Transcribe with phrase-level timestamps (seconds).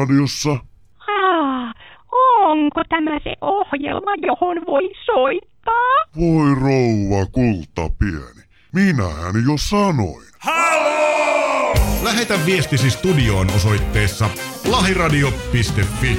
[0.00, 0.50] Lähiradiossa.
[0.50, 1.74] Ah,
[2.40, 5.94] onko tämä se ohjelma, johon voi soittaa?
[6.16, 8.42] Voi rouva kulta pieni.
[8.74, 10.26] Minähän jo sanoin.
[10.38, 11.74] Halo!
[12.04, 14.30] Lähetä viestisi studioon osoitteessa
[14.70, 16.18] lahiradio.fi.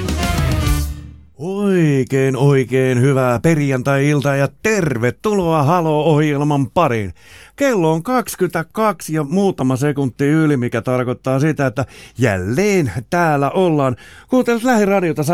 [1.62, 7.14] Oikein oikein hyvää perjantai-iltaa ja tervetuloa Halo-ohjelman pariin.
[7.56, 11.86] Kello on 22 ja muutama sekunti yli, mikä tarkoittaa sitä, että
[12.18, 13.96] jälleen täällä ollaan.
[14.28, 15.28] Kuuntelut lähiradiota 100.3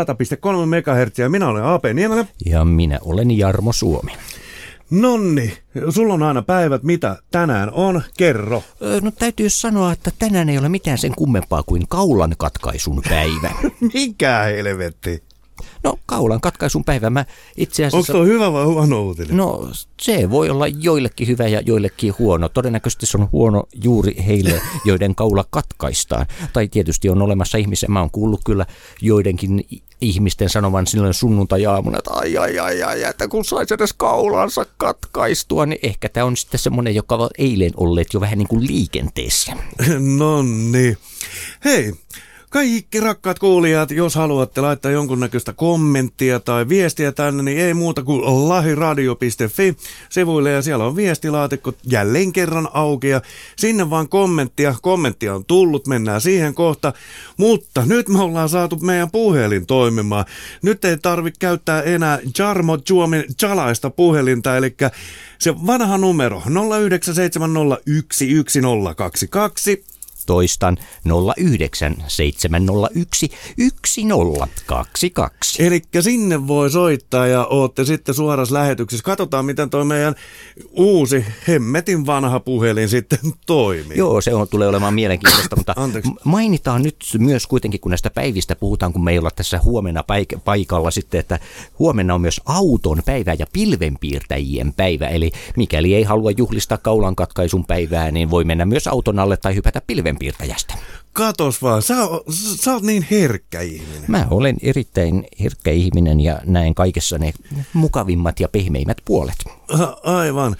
[0.65, 2.25] MHz ja minä olen Ape Niemelä.
[2.45, 4.11] Ja minä olen Jarmo Suomi.
[4.89, 5.53] Nonni,
[5.89, 8.63] sulla on aina päivät, mitä tänään on, kerro.
[8.81, 13.51] Öö, no täytyy sanoa, että tänään ei ole mitään sen kummempaa kuin kaulan katkaisun päivä.
[13.93, 15.28] Mikä helvetti?
[15.83, 17.25] No kaulan katkaisun päivä mä
[17.57, 18.13] itse Onko asiassa...
[18.13, 19.37] tuo hyvä vai huono uutinen?
[19.37, 22.49] No se voi olla joillekin hyvä ja joillekin huono.
[22.49, 26.25] Todennäköisesti se on huono juuri heille, joiden kaula katkaistaan.
[26.53, 28.65] Tai tietysti on olemassa ihmisiä, mä oon kuullut kyllä
[29.01, 29.65] joidenkin
[30.01, 35.65] ihmisten sanovan silloin sunnuntai-aamuna, että ai ai ai ai, että kun saisi edes kaulansa katkaistua,
[35.65, 39.53] niin ehkä tämä on sitten semmoinen, joka ovat eilen olleet jo vähän niin kuin liikenteessä.
[40.17, 40.97] Nonni.
[41.65, 41.93] Hei,
[42.49, 48.49] kaikki rakkaat kuulijat, jos haluatte laittaa jonkunnäköistä kommenttia tai viestiä tänne, niin ei muuta kuin
[48.49, 49.77] lahiradio.fi
[50.09, 53.21] sivuille ja siellä on viestilaatikko jälleen kerran auki ja
[53.55, 54.75] sinne vaan kommenttia.
[54.81, 56.93] Kommenttia on tullut, mennään siihen kohta,
[57.37, 60.25] mutta nyt me ollaan saatu meidän puhelin toimimaan.
[60.61, 64.75] Nyt ei tarvitse käyttää enää Jarmo Juomin chalaista puhelinta, eli
[65.39, 66.49] se vanha numero 0970111022
[70.29, 70.77] Toistan
[71.37, 75.65] 09701 1022.
[75.65, 79.03] Eli sinne voi soittaa ja ootte sitten suorassa lähetyksessä.
[79.03, 80.15] Katsotaan, miten toi meidän
[80.71, 83.97] uusi hemmetin vanha puhelin sitten toimii.
[83.97, 86.11] Joo, se on, tulee olemaan mielenkiintoista, mutta Anteeksi.
[86.23, 90.39] mainitaan nyt myös kuitenkin, kun näistä päivistä puhutaan, kun me ei olla tässä huomenna paik-
[90.45, 91.39] paikalla sitten, että
[91.79, 95.07] huomenna on myös auton päivä ja pilvenpiirtäjien päivä.
[95.07, 99.55] Eli mikäli ei halua juhlistaa kaulan katkaisun päivää, niin voi mennä myös auton alle tai
[99.55, 99.81] hypätä
[100.19, 100.73] pilvenpiirtäjästä.
[101.13, 102.23] Katos vaan, sä, o-
[102.63, 104.03] sä oot niin herkkä ihminen.
[104.07, 107.33] Mä olen erittäin herkkä ihminen ja näen kaikessa ne
[107.73, 109.35] mukavimmat ja pehmeimmät puolet.
[109.69, 110.55] A- Aivan.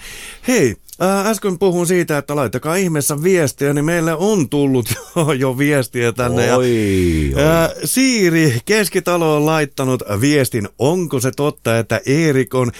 [0.48, 5.58] Hei, ää, äsken puhun siitä, että laittakaa ihmeessä viestiä, niin meille on tullut jo, jo
[5.58, 6.46] viestiä tänne.
[6.46, 7.42] ja, Oi, oi.
[7.42, 12.70] Ää, Siiri Keskitalo on laittanut viestin, onko se totta, että Erik on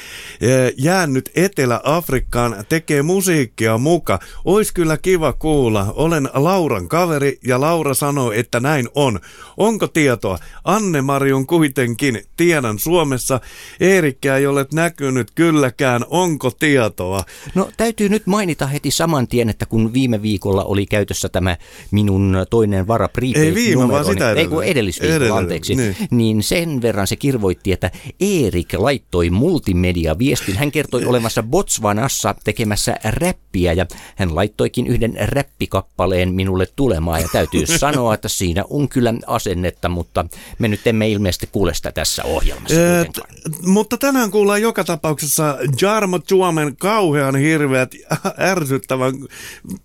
[0.43, 4.19] ää, jäänyt Etelä-Afrikkaan, tekee musiikkia muka.
[4.45, 5.93] Ois kyllä kiva kuulla.
[5.97, 9.21] Olen Lauran kaveri ja Laura sanoo, että näin on.
[9.57, 10.39] Onko tietoa?
[10.65, 13.41] Anne-Mari on kuitenkin, tiedän Suomessa.
[13.81, 16.05] Eerikkiä ei ole näkynyt kylläkään.
[16.09, 17.25] Onko tietoa?
[17.55, 21.57] No täytyy nyt mainita heti saman tien, että kun viime viikolla oli käytössä tämä
[21.91, 24.71] minun toinen vara prepaid Ei viime, vaan sitä ei kun edellinen.
[24.71, 25.97] edellisviikolla, Edellinen, anteeksi, niin.
[25.99, 26.09] niin.
[26.11, 27.91] niin sen verran se kirvoitti, että
[28.21, 30.57] Erik laittoi multimedia-viestin.
[30.57, 37.67] Hän kertoi olemassa Botswanassa tekemässä räppiä ja hän laittoikin yhden räppikappaleen minulle tulemaan ja täytyy
[37.79, 40.25] sanoa, että siinä on kyllä asennetta, mutta
[40.59, 42.77] me nyt emme ilmeisesti kuule sitä tässä ohjelmassa.
[42.81, 43.35] Ää, kuitenkaan.
[43.53, 47.95] t- mutta tänään kuullaan joka tapauksessa Jarmo Suomen kauhean hirveät,
[48.53, 49.15] ärsyttävän,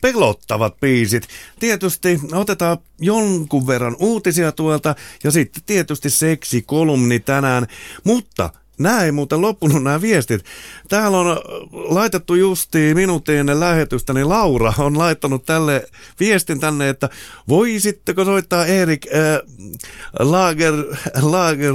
[0.01, 1.27] pelottavat biisit.
[1.59, 7.67] Tietysti otetaan jonkun verran uutisia tuolta ja sitten tietysti seksikolumni tänään,
[8.03, 8.49] mutta
[8.79, 10.45] Nämä ei muuten loppunut nämä viestit.
[10.89, 11.37] Täällä on
[11.73, 15.87] laitettu justiin minuutti ennen lähetystä, niin Laura on laittanut tälle
[16.19, 17.09] viestin tänne, että
[17.49, 19.39] voisitteko soittaa Erik äh,
[20.19, 20.73] Lager,
[21.21, 21.73] Lager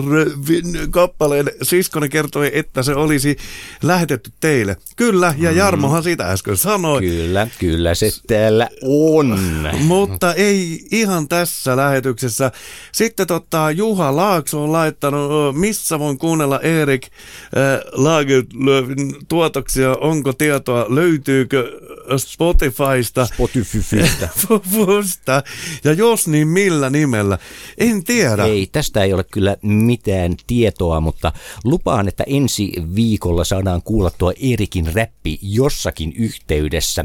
[0.91, 1.51] kappaleen.
[1.63, 3.37] Siskoni kertoi, että se olisi
[3.83, 4.77] lähetetty teille.
[4.97, 7.01] Kyllä, ja Jarmohan sitä äsken sanoi.
[7.01, 9.39] Kyllä, kyllä se täällä on.
[9.79, 12.53] Mutta ei ihan tässä lähetyksessä.
[12.93, 19.97] Sitten tota, Juha Laakso on laittanut, missä voin kuunnella Erik äh, Lagerlöfin tuotoksia.
[20.01, 21.81] Onko tietoa, löytyykö
[22.17, 23.27] Spotifysta?
[23.27, 24.29] Spotifysta.
[24.49, 25.43] Fufusta.
[25.85, 27.39] Ja jos niin millä nimellä?
[27.79, 28.45] En tiedä.
[28.45, 31.33] Ei, tästä ei ole kyllä mitään tietoa, mutta
[31.65, 37.05] lupaan, että ensi viikolla saadaan kuulla tuo Erikin räppi jossakin yhteydessä.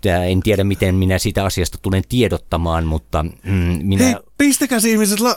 [0.00, 4.04] Tää, en tiedä, miten minä sitä asiasta tulen tiedottamaan, mutta mm, minä...
[4.04, 5.36] Hei, pistäkäs ihmiset la,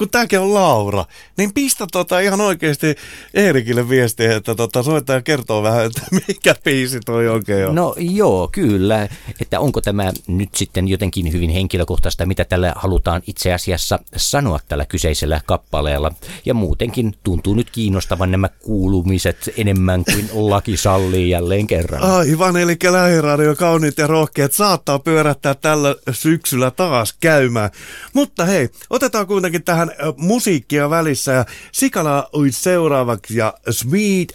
[0.00, 1.04] kun tämäkin on Laura,
[1.36, 2.96] niin pistä tota ihan oikeasti
[3.34, 7.74] Eerikille viestiä, että tota soittaja kertoo vähän, että mikä biisi toi oikein on.
[7.74, 9.08] No joo, kyllä.
[9.40, 14.86] Että onko tämä nyt sitten jotenkin hyvin henkilökohtaista, mitä tällä halutaan itse asiassa sanoa tällä
[14.86, 16.12] kyseisellä kappaleella.
[16.44, 22.02] Ja muutenkin tuntuu nyt kiinnostavan nämä kuulumiset enemmän kuin laki sallii jälleen kerran.
[22.02, 27.70] Aivan, eli lähiradio kauniit ja rohkeat saattaa pyörättää tällä syksyllä taas käymään.
[28.12, 34.34] Mutta hei, otetaan kuitenkin tähän musiikkia välissä ja Sikala ui seuraavaksi ja Sweet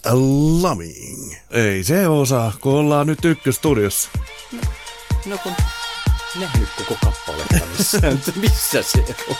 [0.61, 1.33] Loving.
[1.51, 4.09] Ei se osaa, kun ollaan nyt ykköstudiossa.
[4.51, 4.61] No,
[5.25, 5.53] no kun
[6.39, 9.35] nähnyt koko kappaletta missään, missä se on?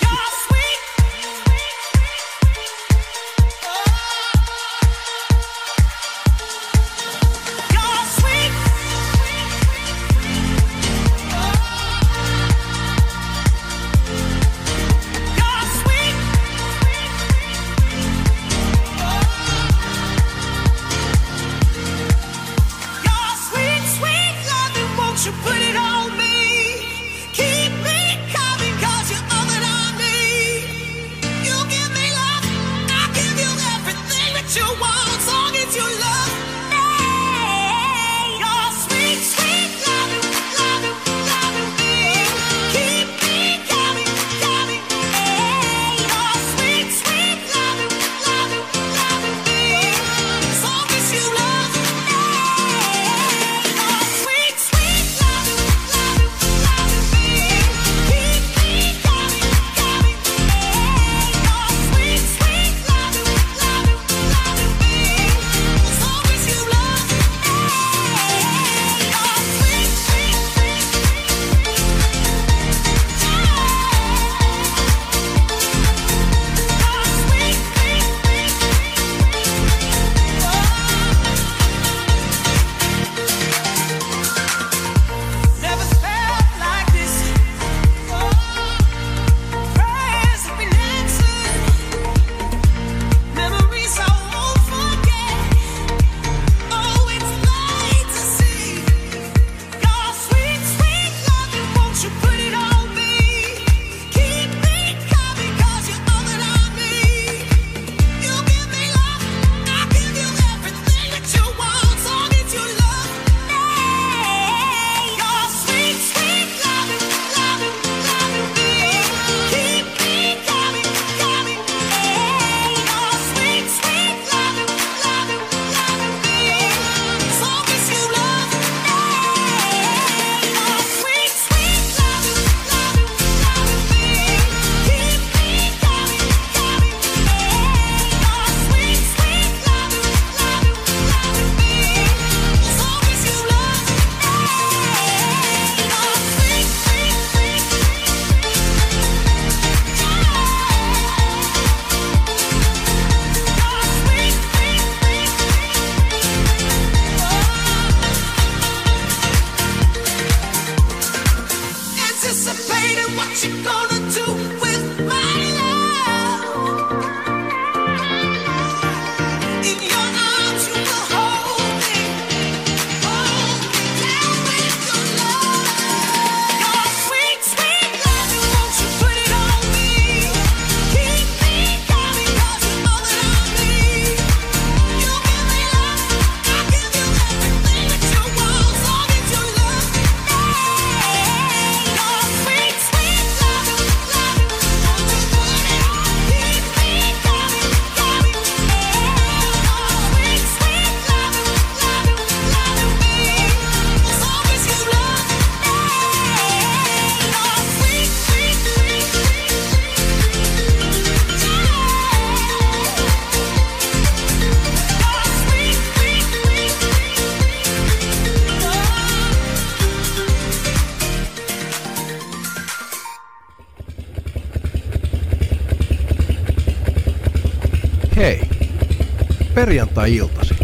[230.06, 230.56] iltasi.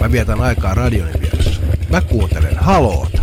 [0.00, 1.60] Mä vietän aikaa radion vieressä.
[1.90, 3.22] Mä kuuntelen haloota.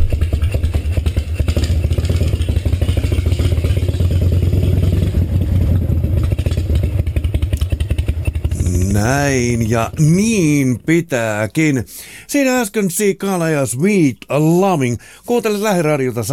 [8.93, 11.86] Näin ja niin pitääkin.
[12.33, 14.97] Siinä äsken Sikala ja Sweet Loving.
[15.25, 16.27] Kuuntelet lähiradiota 100,3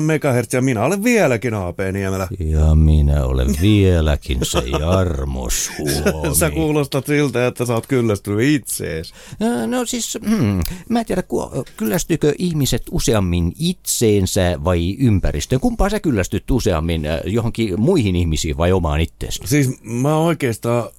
[0.00, 2.28] MHz ja minä olen vieläkin AP Niemelä.
[2.38, 6.34] Ja minä olen vieläkin se Jarmo Suomi.
[6.38, 9.14] Sä kuulostat siltä, että sä oot kyllästynyt itseesi.
[9.42, 15.60] Ö, No siis, hmm, mä en tiedä, ku- kyllästyykö ihmiset useammin itseensä vai ympäristöön?
[15.60, 19.40] Kumpaan sä kyllästyt useammin, johonkin muihin ihmisiin vai omaan itteesi?
[19.44, 20.90] Siis mä oikeastaan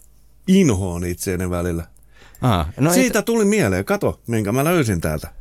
[0.48, 1.84] inhoon itseeni välillä.
[2.42, 5.38] Ah, no Siitä tuli mieleen, kato, minkä mä löysin täältä.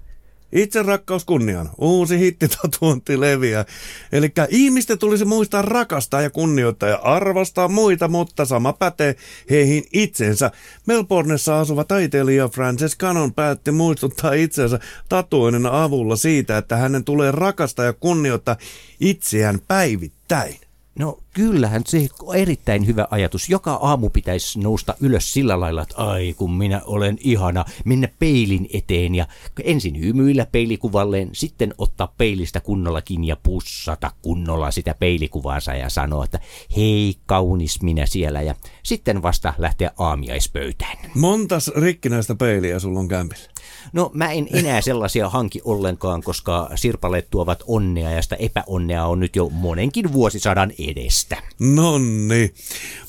[0.53, 1.71] Itse rakkaus kunniaan.
[1.79, 3.65] Uusi hittitatuointi leviää.
[4.13, 9.17] Eli ihmisten tulisi muistaa rakastaa ja kunnioittaa ja arvostaa muita, mutta sama pätee
[9.51, 10.51] heihin itsensä.
[10.87, 17.85] Melbourneessa asuva taiteilija Frances Cannon päätti muistuttaa itsensä tatuoinnin avulla siitä, että hänen tulee rakastaa
[17.85, 18.57] ja kunnioittaa
[19.01, 20.66] itseään päivittäin.
[20.99, 23.51] No kyllähän se on erittäin hyvä ajatus.
[23.51, 28.69] Joka aamu pitäisi nousta ylös sillä lailla, että ai kun minä olen ihana, mennä peilin
[28.73, 29.27] eteen ja
[29.65, 36.25] ensin hymyillä peilikuvalleen, sitten ottaa peilistä kunnolla kiinni ja pussata kunnolla sitä peilikuvaansa ja sanoa,
[36.25, 36.41] että
[36.77, 40.97] hei kaunis minä siellä ja sitten vasta lähteä aamiaispöytään.
[41.15, 43.56] Montas rikkinäistä peiliä sulla on kämpillä?
[43.93, 49.21] No mä en enää sellaisia hanki ollenkaan, koska sirpaleet tuovat onnea ja sitä epäonnea on
[49.21, 51.37] nyt jo monenkin vuosisadan edestä.
[51.59, 52.55] Nonni.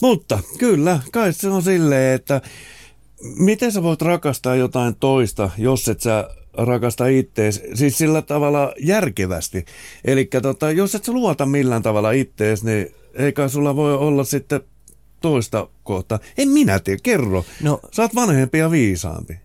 [0.02, 2.42] Mutta kyllä, kai se on silleen, että
[3.22, 9.66] miten sä voit rakastaa jotain toista, jos et sä rakasta ittees, siis sillä tavalla järkevästi.
[10.06, 14.62] Eli tota, jos et sä luota millään tavalla ittees, niin eikä sulla voi olla sitten
[15.22, 16.20] toista kohtaa.
[16.38, 17.46] En minä tiedä, kerro.
[17.62, 19.40] No- Sä oot vanhempi ja viisaampi.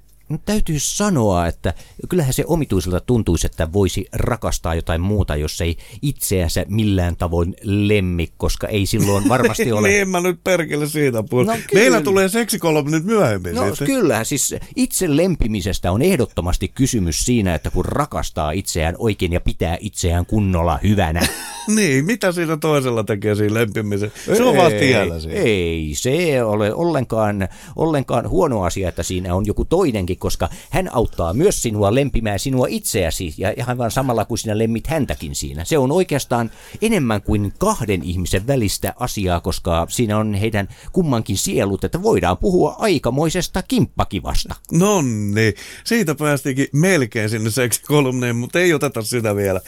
[0.45, 1.75] Täytyy sanoa, että
[2.09, 8.29] kyllähän se omituiselta tuntuisi, että voisi rakastaa jotain muuta, jos ei itseänsä millään tavoin lemmi,
[8.37, 9.89] koska ei silloin varmasti ole...
[9.89, 11.45] niin en mä nyt perkele siitä puhua.
[11.45, 11.83] No kyllä.
[11.83, 13.55] Meillä tulee seksikolme nyt myöhemmin.
[13.55, 13.87] No sitten.
[13.87, 19.77] kyllä, siis itse lempimisestä on ehdottomasti kysymys siinä, että kun rakastaa itseään oikein ja pitää
[19.81, 21.21] itseään kunnolla hyvänä.
[21.77, 24.13] niin, mitä siinä toisella tekee siinä lempimisen?
[24.37, 25.41] Se on vaan tiellä siinä.
[25.41, 31.35] Ei se ole ollenkaan, ollenkaan huono asia, että siinä on joku toinenkin, koska hän auttaa
[31.35, 35.65] myös sinua lempimään sinua itseäsi ja ihan vaan samalla kuin sinä lemmit häntäkin siinä.
[35.65, 36.51] Se on oikeastaan
[36.83, 42.77] enemmän kuin kahden ihmisen välistä asiaa, koska siinä on heidän kummankin sielut, että voidaan puhua
[42.79, 44.55] aikamoisesta kimppakivasta.
[44.73, 49.61] Nonni, siitä päästiinkin melkein sinne seksikolumneen, mutta ei oteta sitä vielä.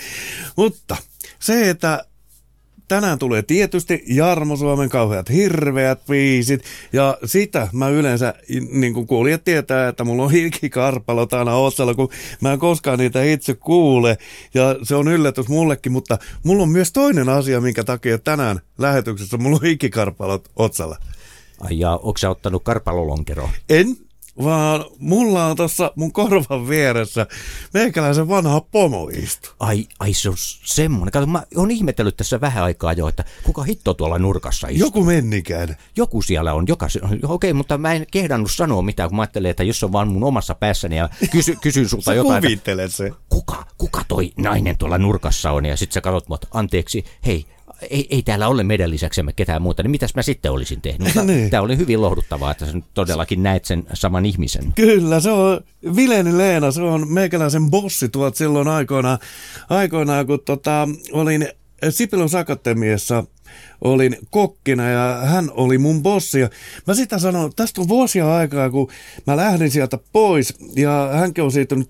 [0.57, 0.97] Mutta
[1.39, 2.05] se, että
[2.89, 8.35] tänään tulee tietysti Jarmo Suomen kauheat hirveät biisit, ja sitä mä yleensä,
[8.71, 12.09] niin kuin kuulijat tietää, että mulla on hilkikarpalot aina otsalla, kun
[12.41, 14.19] mä en koskaan niitä itse kuule,
[14.55, 19.37] ja se on yllätys mullekin, mutta mulla on myös toinen asia, minkä takia tänään lähetyksessä
[19.37, 20.97] mulla on hilkikarpalot otsalla.
[21.61, 23.51] Ai ja onko sä ottanut karpalolonkeroon?
[23.69, 23.97] En,
[24.43, 27.27] vaan mulla on tuossa mun korvan vieressä
[27.75, 29.51] meikäläisen vanha pomo istu.
[29.61, 31.13] Ai, ai se on semmoinen.
[31.13, 34.87] Kato, mä oon ihmetellyt tässä vähän aikaa jo, että kuka hitto tuolla nurkassa istuu.
[34.87, 35.77] Joku mennikäinen.
[35.97, 36.89] Joku siellä on, joka,
[37.23, 40.25] okei, mutta mä en kehdannut sanoa mitään, kun mä ajattelin, että jos on vaan mun
[40.25, 43.11] omassa päässäni ja kysy, kysyn sulta Sä jotain, että kuvittele se.
[43.29, 47.47] kuka, kuka toi nainen tuolla nurkassa on, ja sit sä katsot mut, anteeksi, hei,
[47.91, 51.15] ei, ei täällä ole meidän lisäksemme ketään muuta, niin mitäs mä sitten olisin tehnyt?
[51.25, 51.51] Niin.
[51.51, 54.73] Tämä oli hyvin lohduttavaa, että sä todellakin näet sen saman ihmisen.
[54.75, 55.61] Kyllä, se on
[55.97, 59.19] Vileni Leena, se on meikäläisen bossi tuolta silloin aikoinaan,
[59.71, 61.49] aikoinaan kun tota, olin
[61.91, 63.25] Sipilän Akatemiassa
[63.85, 66.41] olin kokkina ja hän oli mun bossi.
[66.41, 66.49] Ja
[66.87, 68.91] mä sitä sanoin, tästä on vuosia aikaa, kun
[69.27, 71.89] mä lähdin sieltä pois ja hänkin on siirtynyt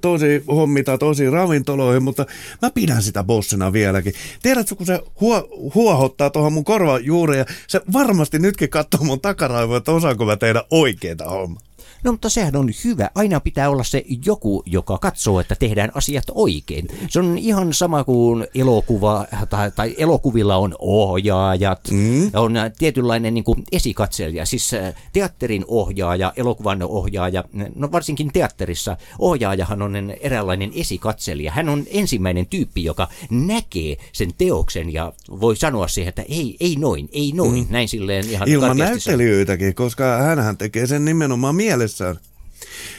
[0.00, 2.26] toisiin hommiin tai toisiin ravintoloihin, mutta
[2.62, 4.12] mä pidän sitä bossina vieläkin.
[4.42, 9.20] Tiedätkö, kun se huo, huohottaa tuohon mun korvan juureen ja se varmasti nytkin katsoo mun
[9.20, 11.69] takaraivoa, että osaanko mä tehdä oikeita hommaa.
[12.04, 13.10] No mutta sehän on hyvä.
[13.14, 16.88] Aina pitää olla se joku, joka katsoo, että tehdään asiat oikein.
[17.08, 22.30] Se on ihan sama kuin elokuva, tai, tai elokuvilla on ohjaajat, mm.
[22.34, 29.82] on tietynlainen niin kuin esikatselija, siis äh, teatterin ohjaaja, elokuvan ohjaaja, no varsinkin teatterissa ohjaajahan
[29.82, 31.52] on eräänlainen esikatselija.
[31.52, 36.76] Hän on ensimmäinen tyyppi, joka näkee sen teoksen ja voi sanoa siihen, että ei, ei
[36.76, 37.66] noin, ei noin, mm.
[37.70, 41.54] näin silleen ihan Ilman näyttelijöitäkin, koska hänhän tekee sen nimenomaan
[41.90, 42.16] mielessään.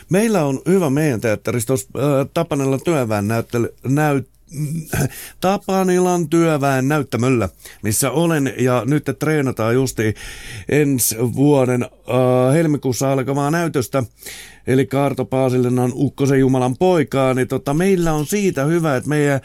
[0.09, 4.29] Meillä on hyvä meidän teatterissa tuossa äh, Tapanilan työväen näyttely, näyt,
[5.41, 7.49] Tapanilan työväen näyttämöllä,
[7.83, 10.13] missä olen ja nyt treenataan justi
[10.69, 14.03] ensi vuoden äh, helmikuussa alkavaa näytöstä.
[14.67, 19.41] eli Kaarto Paasilinnan Ukkosen Jumalan poikaa, niin tota, meillä on siitä hyvä, että meidän,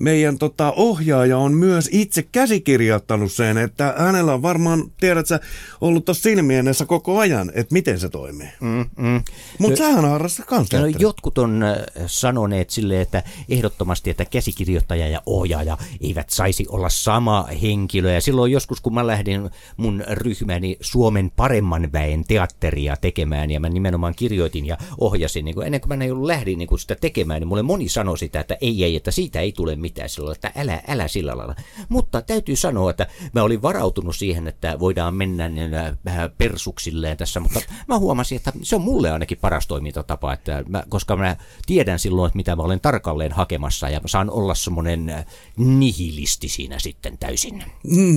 [0.00, 5.40] meidän tota, ohjaaja on myös itse käsikirjoittanut sen, että hänellä on varmaan, tiedät sä,
[5.80, 8.48] ollut tuossa silmiennessä koko ajan, että miten se toimii.
[8.60, 9.22] Mm, mm.
[9.58, 10.80] Mutta sähän harrastat kanssa.
[10.80, 11.76] No, jotkut on äh,
[12.06, 18.12] sanoneet sille, että ehdottomasti, että käsikirjoittaja ja ohjaaja eivät saisi olla sama henkilö.
[18.12, 23.68] Ja silloin joskus, kun mä lähdin mun ryhmäni Suomen paremman väen teatteria tekemään, ja mä
[23.68, 26.94] nimenomaan kirjoitin ja ohjasin, niin kun ennen kuin mä en ollut lähdin niin kun sitä
[26.94, 30.34] tekemään, niin mulle moni sanoi sitä, että ei, ei, että siitä ei tule mitään silloin,
[30.34, 31.54] että älä, älä sillä lailla.
[31.88, 37.16] Mutta täytyy sanoa, että mä olin varautunut siihen, että voidaan mennä niin, äh, vähän persuksilleen
[37.16, 41.36] tässä, mutta mä huomasin, että se on mulle ainakin paras toimintatapa, että mä, koska mä
[41.66, 46.48] tiedän silloin, että mitä mä olen tarkalleen hakemassa ja mä saan olla semmoinen äh, nihilisti
[46.48, 47.64] siinä sitten täysin.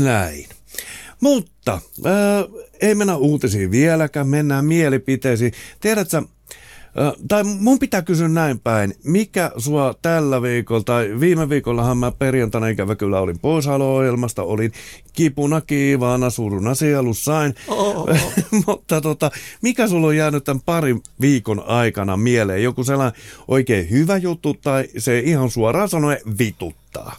[0.03, 0.46] Näin.
[1.22, 2.46] Mutta ää,
[2.82, 5.53] ei mennä uutisiin vieläkään, mennään mielipiteisiin.
[5.80, 6.24] Tiedätkö,
[7.27, 12.67] tai mun pitää kysyä näin päin, mikä sua tällä viikolla, tai viime viikollahan mä perjantaina
[12.67, 14.71] ikävä kyllä olin poissaolo-ohjelmasta, olin
[15.13, 17.55] kipuna kiivaana, suruna sielussain.
[17.67, 18.09] Oh.
[18.67, 19.31] Mutta tota,
[19.62, 22.63] mikä sulla on jäänyt tämän parin viikon aikana mieleen?
[22.63, 27.15] Joku sellainen oikein hyvä juttu, tai se ihan suoraan sanoen vituttaa?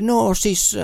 [0.00, 0.76] No siis...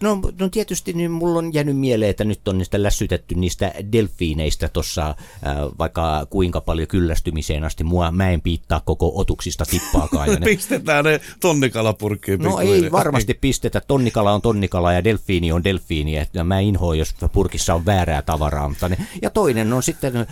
[0.00, 4.68] No, no tietysti niin mulla on jäänyt mieleen, että nyt on niistä lässytetty niistä delfiineistä
[4.68, 10.28] tuossa, äh, vaikka kuinka paljon kyllästymiseen asti mua mä en piittaa koko otuksista tippaakaan.
[10.28, 12.42] Ne, Pistetään ne tonnikalapurkkiin.
[12.42, 13.80] No ei varmasti pistetä.
[13.80, 16.16] Tonnikala on tonnikala ja delfiini on delfiini.
[16.16, 18.68] Että mä inhoan, jos purkissa on väärää tavaraa.
[18.68, 20.26] Mutta ne, ja toinen on sitten, äh,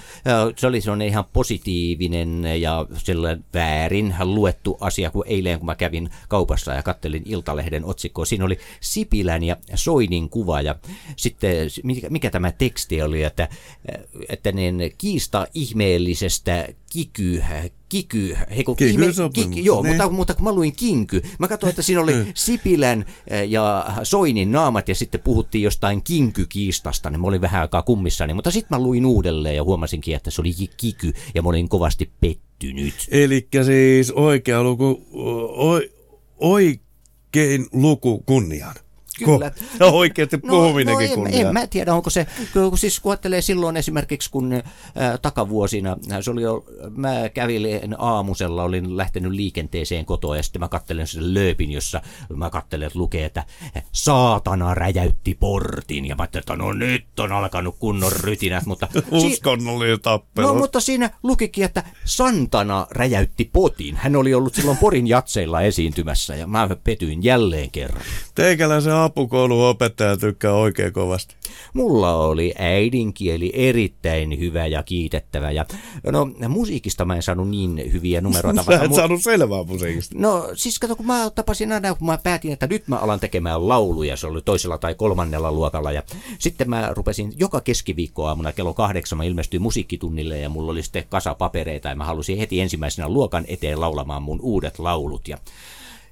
[0.56, 6.10] se oli sellainen ihan positiivinen ja sellainen väärin luettu asia, kun eilen kun mä kävin
[6.28, 8.24] kaupassa ja kattelin Iltalehden otsikkoa.
[8.24, 10.74] Siinä oli Sipilän ja Soinin kuva ja
[11.16, 13.48] sitten mikä, mikä tämä teksti oli, että,
[14.28, 17.42] että niin kiista ihmeellisestä kiky,
[17.88, 19.92] kiky, he kun ihme, kiky, joo, niin.
[19.92, 24.52] mutta, mutta kun mä luin kinky, mä katsoin, että siinä oli Sipilän eh, ja Soinin
[24.52, 28.84] naamat ja sitten puhuttiin jostain kinkykiistasta, niin mä olin vähän aikaa kummissani, mutta sitten mä
[28.84, 32.94] luin uudelleen ja huomasinkin, että se oli kiky ja mä olin kovasti pettynyt.
[33.10, 35.06] Eli siis oikea luku,
[35.58, 35.80] o,
[36.38, 38.74] oikein luku kunniaan.
[39.24, 39.50] Kyllä.
[39.80, 41.46] Ja oikeasti puhuminenkin no, en, kunniaan.
[41.46, 44.62] en mä tiedä, onko se, kun siis kun ajattelee silloin esimerkiksi kun ä,
[45.22, 46.64] takavuosina, se oli jo,
[46.96, 47.62] mä kävin
[47.98, 52.00] aamusella, olin lähtenyt liikenteeseen kotoa ja sitten mä kattelen sen lööpin, jossa
[52.36, 53.44] mä kattelen, että lukee, että
[53.92, 58.88] saatana räjäytti portin ja mä ajattelin, että no nyt on alkanut kunnon rytinät, mutta...
[59.10, 60.46] Uskonnollinen tappelu.
[60.46, 63.96] No, mutta siinä lukikin, että Santana räjäytti potin.
[63.96, 68.02] Hän oli ollut silloin Porin jatseilla esiintymässä ja mä petyin jälleen kerran.
[68.34, 71.34] Teikäläisen apukouluopettaja tykkää oikein kovasti.
[71.74, 75.50] Mulla oli äidinkieli erittäin hyvä ja kiitettävä.
[75.50, 75.66] Ja,
[76.06, 78.62] no, musiikista mä en saanut niin hyviä numeroita.
[78.66, 80.14] Sä et mu- saanut selvää musiikista.
[80.18, 83.68] No siis kato, kun mä tapasin aina, kun mä päätin, että nyt mä alan tekemään
[83.68, 85.92] lauluja, se oli toisella tai kolmannella luokalla.
[85.92, 86.02] Ja
[86.38, 91.04] sitten mä rupesin joka keskiviikko aamuna kello kahdeksan, mä ilmestyin musiikkitunnille ja mulla oli sitten
[91.08, 95.28] kasa papereita ja mä halusin heti ensimmäisenä luokan eteen laulamaan mun uudet laulut.
[95.28, 95.38] Ja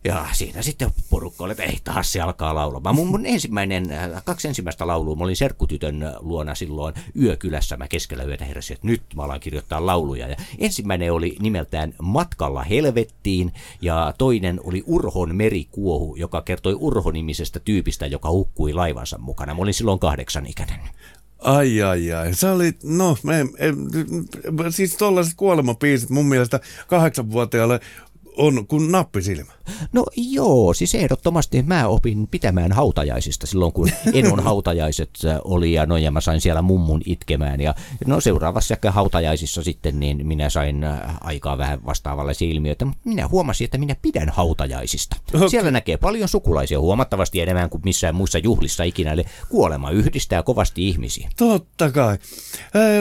[0.05, 2.95] ja siinä sitten porukka oli, että ei taas se alkaa laulamaan.
[2.95, 7.77] Mun, mun ensimmäinen, äh, kaksi ensimmäistä laulua, mä olin serkkutytön luona silloin yökylässä.
[7.77, 10.29] Mä keskellä yötä heräsin, että nyt mä alan kirjoittaa lauluja.
[10.29, 18.07] Ja ensimmäinen oli nimeltään Matkalla helvettiin ja toinen oli Urhon merikuohu, joka kertoi Urho-nimisestä tyypistä,
[18.07, 19.55] joka hukkui laivansa mukana.
[19.55, 20.81] Mä olin silloin kahdeksan ikäinen.
[21.39, 23.77] Ai ai ai, sä olit, no, me, em,
[24.71, 27.81] siis tollaiset kuolemapiisit mun mielestä kahdeksanvuotiaalle
[28.37, 29.53] on kuin nappisilmä.
[29.93, 35.87] No joo, siis ehdottomasti mä opin pitämään hautajaisista silloin, kun Enon hautajaiset äh, oli ja
[35.87, 37.61] no ja mä sain siellä mummun itkemään.
[37.61, 37.75] Ja
[38.07, 43.29] no seuraavassa ehkä hautajaisissa sitten niin minä sain äh, aikaa vähän vastaavallaisia ilmiöitä, mutta minä
[43.29, 45.17] huomasin, että minä pidän hautajaisista.
[45.35, 45.49] Okei.
[45.49, 50.89] Siellä näkee paljon sukulaisia huomattavasti enemmän kuin missään muissa juhlissa ikinä, eli kuolema yhdistää kovasti
[50.89, 51.31] ihmisiä.
[51.37, 52.19] Totta kai.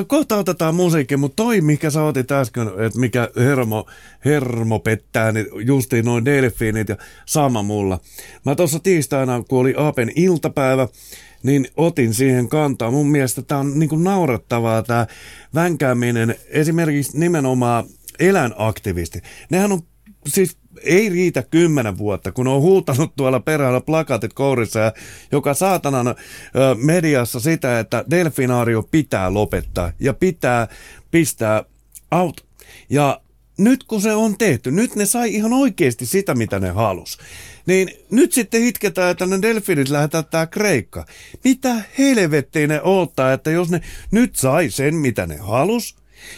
[0.07, 3.85] Kohta otetaan musiikki, mutta toi, mikä sä otit äsken, että mikä hermo,
[4.25, 7.99] hermo pettää, niin justiin noin delfiinit ja sama mulla.
[8.45, 10.87] Mä tuossa tiistaina, kun oli Apen iltapäivä,
[11.43, 12.91] niin otin siihen kantaa.
[12.91, 15.07] Mun mielestä tää on niinku naurettavaa tää
[15.53, 17.85] vänkääminen, esimerkiksi nimenomaan
[18.19, 19.21] eläinaktivisti.
[19.49, 19.81] Nehän on
[20.27, 24.93] siis ei riitä kymmenen vuotta, kun on huutanut tuolla perällä plakatit kourissa ja
[25.31, 26.15] joka saatanan
[26.75, 30.67] mediassa sitä, että delfinaario pitää lopettaa ja pitää
[31.11, 31.63] pistää
[32.11, 32.45] out.
[32.89, 33.21] Ja
[33.57, 37.17] nyt kun se on tehty, nyt ne sai ihan oikeasti sitä, mitä ne halus.
[37.65, 41.05] Niin nyt sitten itketään, että ne delfinit lähdetään tää Kreikka.
[41.43, 45.95] Mitä helvettiä ne odottaa, että jos ne nyt sai sen, mitä ne halus,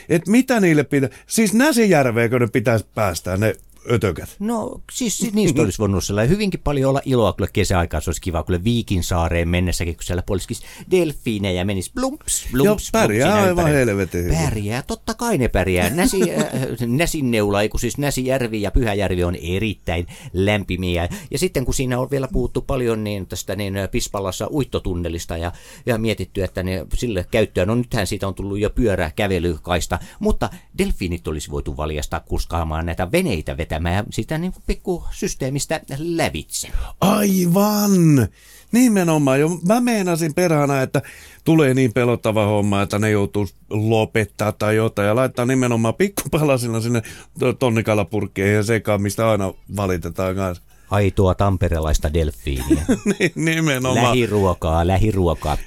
[0.09, 3.55] että mitä niille pitää, siis Näsijärveekö ne pitäisi päästää ne
[3.91, 4.35] ötökät?
[4.39, 8.01] No siis si- niistä olisi voinut sellainen hyvinkin paljon olla iloa kyllä kesäaikaa.
[8.01, 13.31] Se olisi kiva kyllä Viikinsaareen mennessäkin, kun siellä polskisi delfiinejä menisi blumps, blumps, Joo, pärjää
[13.31, 14.33] blumps aivan helvetin.
[14.33, 15.89] Pärjää, totta kai ne pärjää.
[15.89, 16.51] Näsi, äh,
[16.87, 21.09] Näsinneula, kun siis Näsijärvi ja Pyhäjärvi on erittäin lämpimiä.
[21.31, 25.51] Ja sitten kun siinä on vielä puhuttu paljon niin tästä niin äh, Pispalassa uittotunnelista ja,
[25.85, 30.49] ja mietitty, että ne sille käyttöön, no nythän siitä on tullut jo pyörä, kävelykaista, mutta
[30.77, 36.67] delfiinit olisi voitu valjastaa kuskaamaan näitä veneitä vetämään sitä niin kuin pikku systeemistä lävitse.
[37.01, 38.27] Aivan!
[38.71, 39.39] Nimenomaan.
[39.39, 41.01] Jo, mä meinasin perhana, että
[41.43, 47.01] tulee niin pelottava homma, että ne joutuu lopettaa tai jotain ja laittaa nimenomaan pikkupalasina sinne
[47.39, 50.63] to- tonnikalapurkkeihin ja sekaan, mistä aina valitetaan kanssa.
[50.89, 52.85] Aitoa tamperelaista delfiiniä.
[53.35, 54.05] Nimenomaan.
[54.05, 55.57] lähiruokaa, lähiruokaa.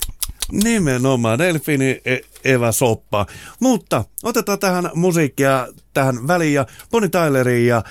[0.52, 3.26] Nimenomaan, delfiini e- Eva Soppa.
[3.60, 7.82] Mutta otetaan tähän musiikkia tähän väliin ja Bonnie Tylerin ja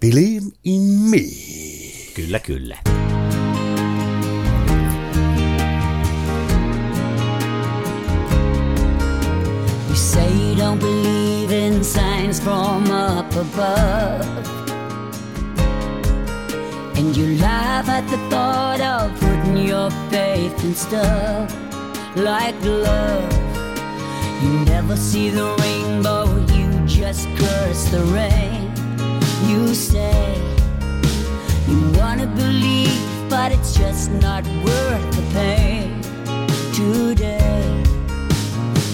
[0.00, 1.18] Believe in Me.
[2.14, 2.76] Kyllä, kyllä.
[9.88, 14.26] You say you don't believe in signs from up above.
[16.96, 21.69] And you laugh at the thought of putting your faith in stuff
[22.16, 23.32] like love.
[24.42, 28.72] You never see the rainbow, you just curse the rain.
[29.48, 30.34] You say
[31.68, 36.02] you wanna believe, but it's just not worth the pain
[36.72, 37.84] today.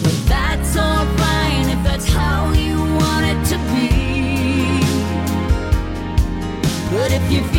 [0.03, 4.07] Well, that's all fine if that's how you want it to be.
[6.91, 7.56] But if you're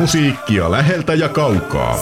[0.00, 1.98] Musiikkia läheltä ja kaukaa.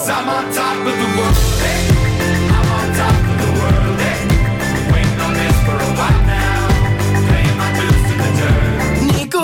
[9.01, 9.37] Niinku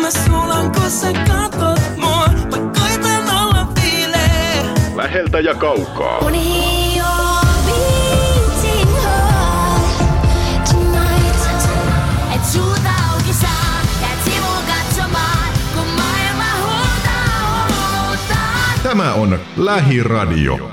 [0.00, 2.26] mä sulan kun sä katot mua.
[2.26, 4.64] Mä koitan olla viileä.
[4.94, 6.20] Läheltä ja kaukaa.
[18.82, 20.70] Tämä on Lähiradio.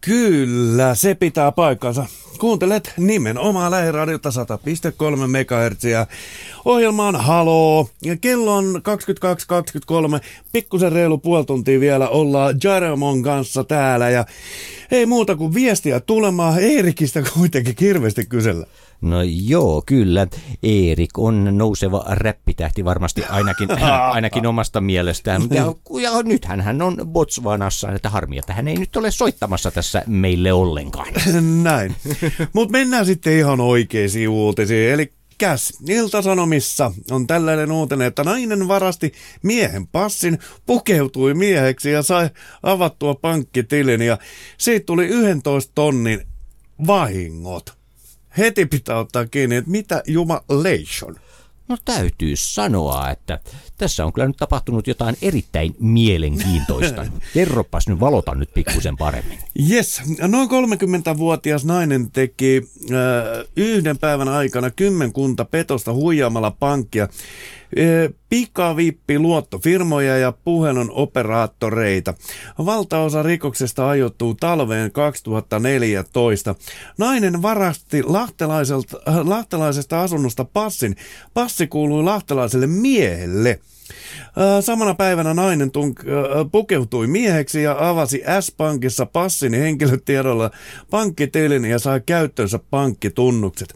[0.00, 2.06] Kyllä, se pitää paikkansa.
[2.38, 4.34] kuuntelet nimenomaan lähiradiota 100,3
[5.26, 5.84] MHz.
[6.64, 8.82] Ohjelma on Haloo ja kello on
[10.16, 10.20] 22.23.
[10.52, 14.24] Pikkusen reilu puoli tuntia vielä ollaan Jaremon kanssa täällä ja
[14.90, 16.58] ei muuta kuin viestiä tulemaan.
[16.58, 18.66] Eerikistä kuitenkin hirveästi kysellä.
[19.00, 20.26] No joo, kyllä.
[20.62, 23.68] Erik on nouseva räppitähti varmasti ainakin,
[24.12, 25.42] ainakin omasta mielestään.
[25.50, 30.02] Ja, ja nythän hän on Botswanassa, että harmi, että hän ei nyt ole soittamassa tässä
[30.06, 31.12] meille ollenkaan.
[31.62, 31.96] Näin.
[32.52, 34.92] Mutta mennään sitten ihan oikeisiin uutisiin.
[34.92, 42.30] Eli Käs, Ilta-Sanomissa on tällainen uutinen, että nainen varasti miehen passin, pukeutui mieheksi ja sai
[42.62, 44.18] avattua pankkitilin ja
[44.58, 46.26] siitä tuli 11 tonnin
[46.86, 47.75] vahingot.
[48.38, 51.16] Heti pitää ottaa kiinni, että mitä jumalation.
[51.68, 53.38] No täytyy sanoa, että
[53.78, 57.06] tässä on kyllä nyt tapahtunut jotain erittäin mielenkiintoista.
[57.34, 59.38] Kerropas nyt, valota nyt pikkusen paremmin.
[59.70, 67.08] Yes, noin 30-vuotias nainen teki äh, yhden päivän aikana kymmenkunta petosta huijaamalla pankkia,
[68.28, 72.14] pikavippi luottofirmoja ja puhelun operaattoreita.
[72.58, 76.54] Valtaosa rikoksesta ajoittuu talveen 2014.
[76.98, 80.96] Nainen varasti äh, lahtelaisesta asunnosta passin.
[81.34, 83.60] Passi kuului lahtelaiselle miehelle.
[84.36, 90.50] Ää, Samana päivänä nainen tunk- ää, pukeutui mieheksi ja avasi S-pankissa passin henkilötiedolla
[90.90, 93.74] pankkitilin ja sai käyttöönsä pankkitunnukset.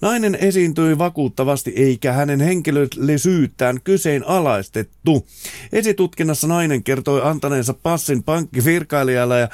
[0.00, 5.26] Nainen esiintyi vakuuttavasti eikä hänen henkilöllisyyttään kyseenalaistettu.
[5.72, 9.48] Esitutkinnassa nainen kertoi antaneensa passin pankkivirkailijalle ja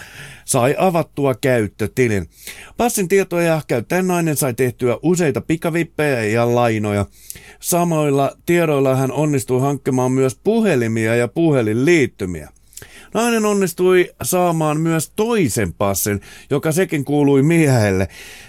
[0.45, 2.29] sai avattua käyttötilin.
[2.77, 7.07] Passin tietoja käyttäen nainen sai tehtyä useita pikavippejä ja lainoja.
[7.61, 12.51] Samoilla tiedoilla hän onnistui hankkimaan myös puhelimia ja puhelinliittymiä.
[13.15, 18.09] Nainen onnistui saamaan myös toisen passin, joka sekin kuului miehelle.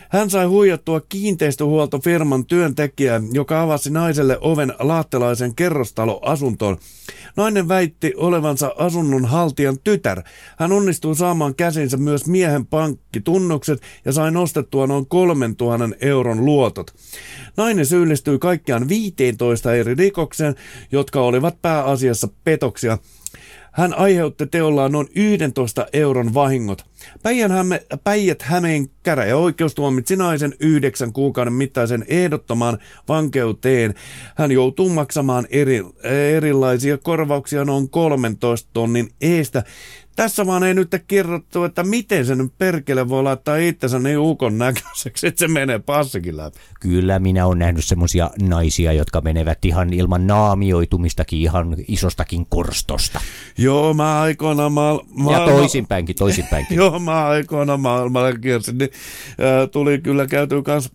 [0.09, 6.77] Hän sai huijattua kiinteistöhuoltofirman työntekijää, joka avasi naiselle oven laattelaisen kerrostaloasuntoon.
[7.35, 10.23] Nainen väitti olevansa asunnon haltijan tytär.
[10.57, 16.95] Hän onnistui saamaan käsinsä myös miehen pankkitunnukset ja sai nostettua noin 3000 euron luotot.
[17.57, 20.55] Nainen syyllistyi kaikkiaan 15 eri rikokseen,
[20.91, 22.97] jotka olivat pääasiassa petoksia.
[23.77, 26.85] Hän aiheutti teollaan noin 11 euron vahingot.
[27.23, 33.93] Päijät-Häme, Päijät-Hämeen käräjäoikeus tuomitsi naisen yhdeksän kuukauden mittaisen ehdottomaan vankeuteen.
[34.35, 35.83] Hän joutuu maksamaan eri,
[36.35, 39.63] erilaisia korvauksia noin 13 tonnin eestä.
[40.17, 44.57] Tässä vaan ei nyt kerrottu, että miten se nyt perkele voi laittaa itsensä niin ukon
[44.57, 46.57] näköiseksi, että se menee passikin läpi.
[46.79, 53.21] Kyllä minä olen nähnyt semmoisia naisia, jotka menevät ihan ilman naamioitumistakin ihan isostakin korstosta.
[53.57, 56.77] Joo, mä aikoinaan maal- Ja toisinpäinkin, toisinpäinkin.
[56.81, 58.89] Joo, mä aikoinaan maailmalla kiersin, niin
[59.39, 60.89] ää, tuli kyllä käyty kans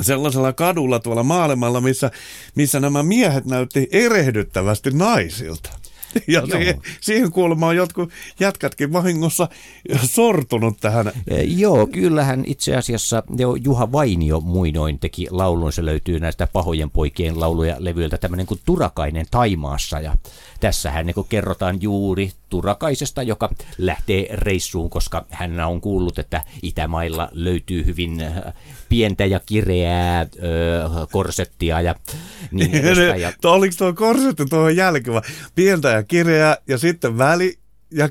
[0.00, 2.10] sellaisella kadulla tuolla maailmalla, missä,
[2.54, 5.70] missä nämä miehet näytti erehdyttävästi naisilta.
[6.26, 9.48] Ja siihen, siihen kuulemma on jotkut jätkätkin vahingossa
[10.04, 11.12] sortunut tähän.
[11.28, 16.90] Eh, Joo, kyllähän itse asiassa jo Juha Vainio muinoin teki laulun, se löytyy näistä pahojen
[16.90, 20.00] poikien lauluja levyiltä, tämmöinen kuin Turakainen Taimaassa.
[20.00, 20.16] Ja
[20.60, 27.86] tässähän niin kerrotaan juuri Turakaisesta, joka lähtee reissuun, koska hän on kuullut, että Itämailla löytyy
[27.86, 28.52] hyvin äh,
[28.88, 30.26] pientä ja kireää ö,
[31.12, 31.94] korsettia ja
[32.50, 33.20] niin edespäin.
[33.20, 35.22] Ja oliko tuo korsetti tuohon jälkeen?
[35.54, 37.58] Pientä ja kireää ja sitten väli
[37.90, 38.08] ja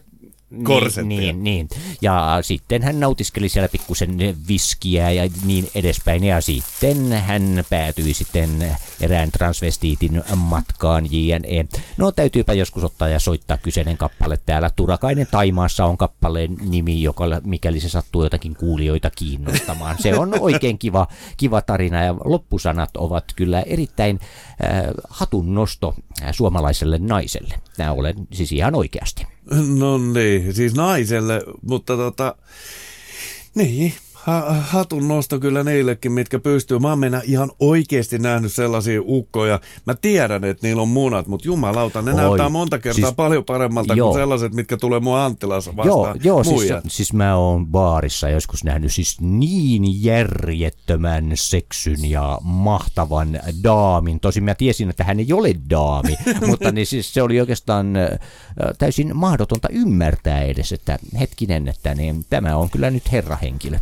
[0.63, 1.07] korsettia.
[1.07, 1.67] Niin, niin, niin.
[2.01, 6.23] Ja sitten hän nautiskeli siellä pikkusen viskiä ja niin edespäin.
[6.23, 11.65] Ja sitten hän päätyi sitten erään transvestiitin matkaan JNE.
[11.97, 14.69] No täytyypä joskus ottaa ja soittaa kyseinen kappale täällä.
[14.75, 19.95] Turakainen Taimaassa on kappaleen nimi, joka, mikäli se sattuu jotakin kuulijoita kiinnostamaan.
[19.99, 26.29] Se on oikein kiva, kiva tarina ja loppusanat ovat kyllä erittäin äh, hatun nosto äh,
[26.31, 27.55] suomalaiselle naiselle.
[27.77, 29.27] Nämä olen siis ihan oikeasti.
[29.79, 32.35] No niin, siis naiselle, mutta tota,
[33.55, 36.79] niin, ha- hatun nosto kyllä niillekin, mitkä pystyy.
[36.79, 39.59] Mä oon mennä ihan oikeasti nähnyt sellaisia ukkoja.
[39.87, 43.45] Mä tiedän, että niillä on munat, mutta jumalauta, ne Oi, näyttää monta kertaa siis- paljon
[43.45, 44.09] paremmalta joo.
[44.11, 46.19] kuin sellaiset, mitkä tulee mun Anttilassa Joo, vastaan.
[46.23, 46.83] joo siis, muijat.
[46.87, 54.19] siis mä oon baarissa joskus nähnyt siis niin järjettömän seksyn ja mahtavan daamin.
[54.19, 57.93] Tosin mä tiesin, että hän ei ole daami, mutta niin siis se oli oikeastaan
[58.77, 63.79] täysin mahdotonta ymmärtää edes, että hetkinen, että niin, tämä on kyllä nyt herrahenkilö.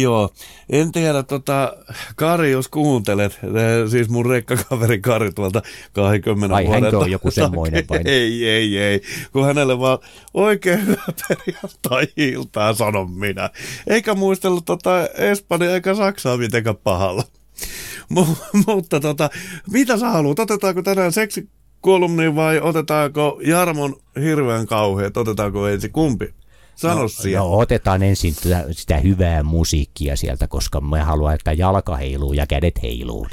[0.00, 0.30] Joo,
[0.70, 1.76] en tiedä, tota,
[2.16, 7.30] Kari, jos kuuntelet, eh, siis mun rekkakaveri Kari tuolta 20 Ai, vuoden hänkö on joku
[7.30, 8.00] semmoinen vai?
[8.04, 9.00] Ei, ei, ei,
[9.32, 9.98] kun hänelle vaan
[10.34, 13.50] oikein hyvä perjantai-iltaa, sanon minä.
[13.86, 17.22] Eikä muistellut tota Espanja eikä Saksaa mitenkään pahalla.
[18.14, 19.30] Mu- mutta tota,
[19.70, 20.38] mitä sä haluat?
[20.38, 25.16] Otetaanko tänään seksikolumni vai otetaanko Jarmon hirveän kauheat?
[25.16, 26.34] Otetaanko ensin kumpi?
[26.76, 27.38] Sano no, siellä.
[27.38, 32.46] No otetaan ensin sitä, sitä hyvää musiikkia sieltä, koska me haluan, että jalka heiluu ja
[32.46, 33.26] kädet heiluu.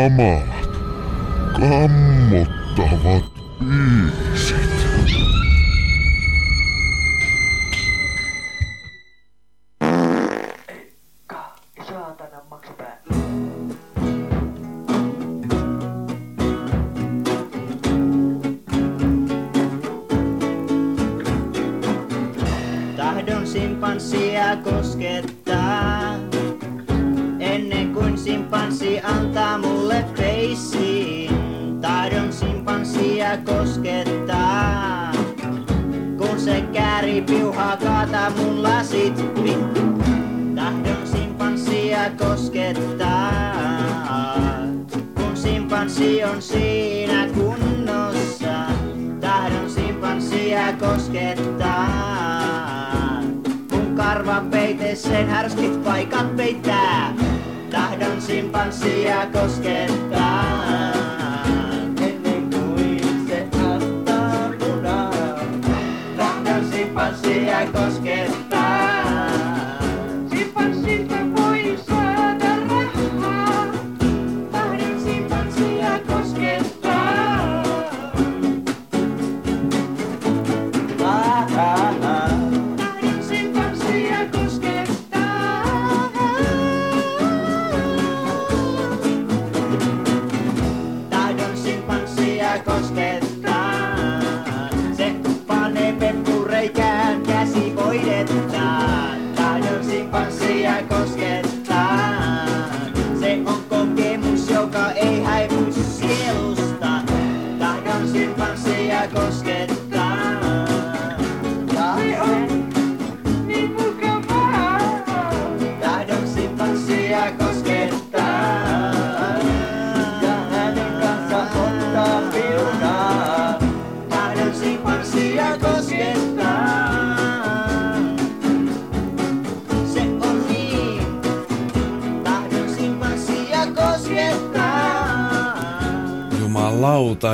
[0.00, 0.72] Kamalat,
[1.56, 3.24] kammottavat
[3.60, 4.29] biisit.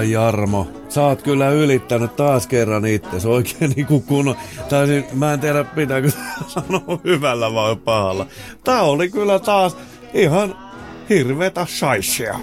[0.07, 0.69] Jarmo.
[0.89, 4.37] Sä oot kyllä ylittänyt taas kerran itse oikein niinku kunnon.
[4.69, 6.11] Tai siis, mä en tiedä pitääkö
[6.47, 8.27] sanoa hyvällä vai pahalla.
[8.65, 9.77] Tää oli kyllä taas
[10.15, 10.57] ihan
[11.09, 12.41] hirvetä shaishia.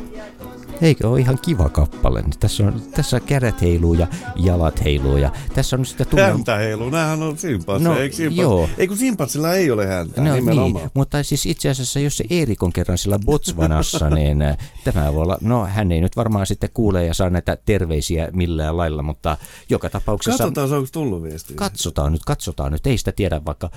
[0.81, 2.21] Eikö ole ihan kiva kappale?
[2.21, 6.23] Niin Tässä, on, tässä kädet heiluu ja jalat heiluu ja tässä on sitä tunne...
[6.25, 7.83] Häntä heilu, näähän on simpanssi.
[7.89, 8.37] No, Eikö simpans...
[8.37, 8.69] joo.
[8.77, 10.73] Ei kun simpanssilla ei ole häntä, No nimenomaan.
[10.73, 15.13] niin, mutta siis itse asiassa jos se Eerik on kerran sillä Botswanassa, niin äh, tämä
[15.13, 19.03] voi olla, no hän ei nyt varmaan sitten kuule ja saa näitä terveisiä millään lailla,
[19.03, 19.37] mutta
[19.69, 20.43] joka tapauksessa...
[20.43, 21.55] Katsotaan, onko tullut viestiä.
[21.55, 22.87] Katsotaan nyt, katsotaan nyt.
[22.87, 23.69] Ei sitä tiedä, vaikka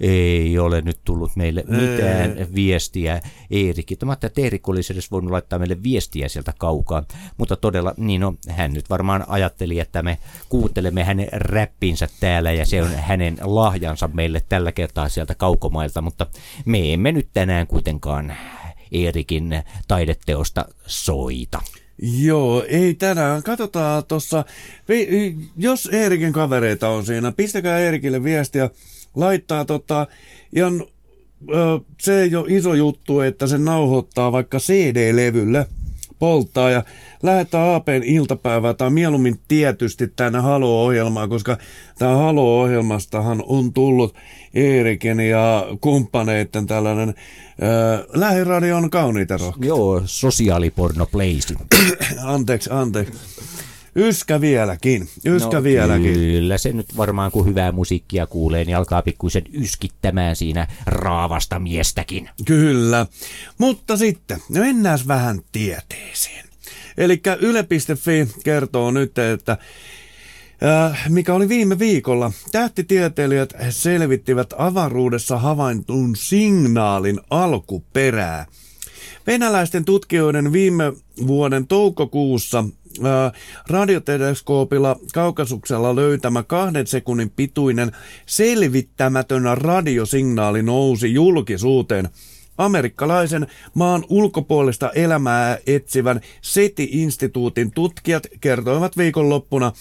[0.00, 2.46] ei ole nyt tullut meille mitään Ei.
[2.54, 3.98] viestiä Eerikin.
[4.04, 7.04] Mä että Eerik olisi edes voinut laittaa meille viestiä sieltä kaukaa.
[7.36, 12.66] Mutta todella, niin no, hän nyt varmaan ajatteli, että me kuuntelemme hänen räppinsä täällä ja
[12.66, 16.00] se on hänen lahjansa meille tällä kertaa sieltä kaukomailta.
[16.00, 16.26] Mutta
[16.64, 18.36] me emme nyt tänään kuitenkaan
[18.92, 21.60] Eerikin taideteosta soita.
[22.02, 23.42] Joo, ei tänään.
[23.42, 24.44] Katsotaan tuossa,
[25.56, 28.70] jos Eerikin kavereita on siinä, pistäkää Eerikille viestiä,
[29.16, 30.06] laittaa tota,
[30.56, 30.84] ihan,
[31.50, 35.66] ö, se ei ole iso juttu, että se nauhoittaa vaikka CD-levylle,
[36.18, 36.82] polttaa ja
[37.22, 41.58] lähettää APn iltapäivää tai mieluummin tietysti tänne Halo-ohjelmaan, koska
[41.98, 44.14] tämä Halo-ohjelmastahan on tullut
[44.54, 47.14] Eerikin ja kumppaneiden tällainen ö,
[48.14, 49.66] lähiradion kauniita rohkeita.
[49.66, 51.54] Joo, sosiaaliporno place.
[52.24, 53.18] Anteeksi, anteeksi.
[53.96, 56.14] Yskä vieläkin, yskä no, vieläkin.
[56.14, 62.30] Kyllä se nyt varmaan kun hyvää musiikkia kuulee, niin alkaa pikkuisen yskittämään siinä raavasta miestäkin.
[62.44, 63.06] Kyllä.
[63.58, 66.44] Mutta sitten, no mennään vähän tieteeseen.
[66.98, 69.58] Eli Yle.fi kertoo nyt, että
[70.62, 72.32] Äh, mikä oli viime viikolla.
[72.52, 78.46] Tähtitieteilijät selvittivät avaruudessa havaintun signaalin alkuperää.
[79.26, 80.92] Venäläisten tutkijoiden viime
[81.26, 82.64] vuoden toukokuussa
[83.68, 87.92] radioteleskoopilla kaukasuksella löytämä kahden sekunnin pituinen
[88.26, 92.08] selvittämätön radiosignaali nousi julkisuuteen.
[92.58, 99.72] Amerikkalaisen maan ulkopuolista elämää etsivän SETI-instituutin tutkijat kertoivat viikonloppuna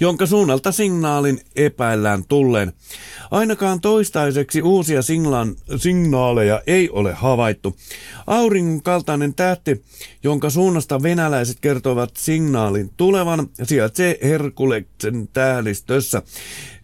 [0.00, 2.72] jonka suunnalta signaalin epäillään tulleen.
[3.30, 7.76] Ainakaan toistaiseksi uusia singlaan, signaaleja ei ole havaittu.
[8.26, 9.84] Auringon kaltainen tähti,
[10.22, 16.22] jonka suunnasta venäläiset kertovat signaalin tulevan, sijaitsee Herkuleksen tähdistössä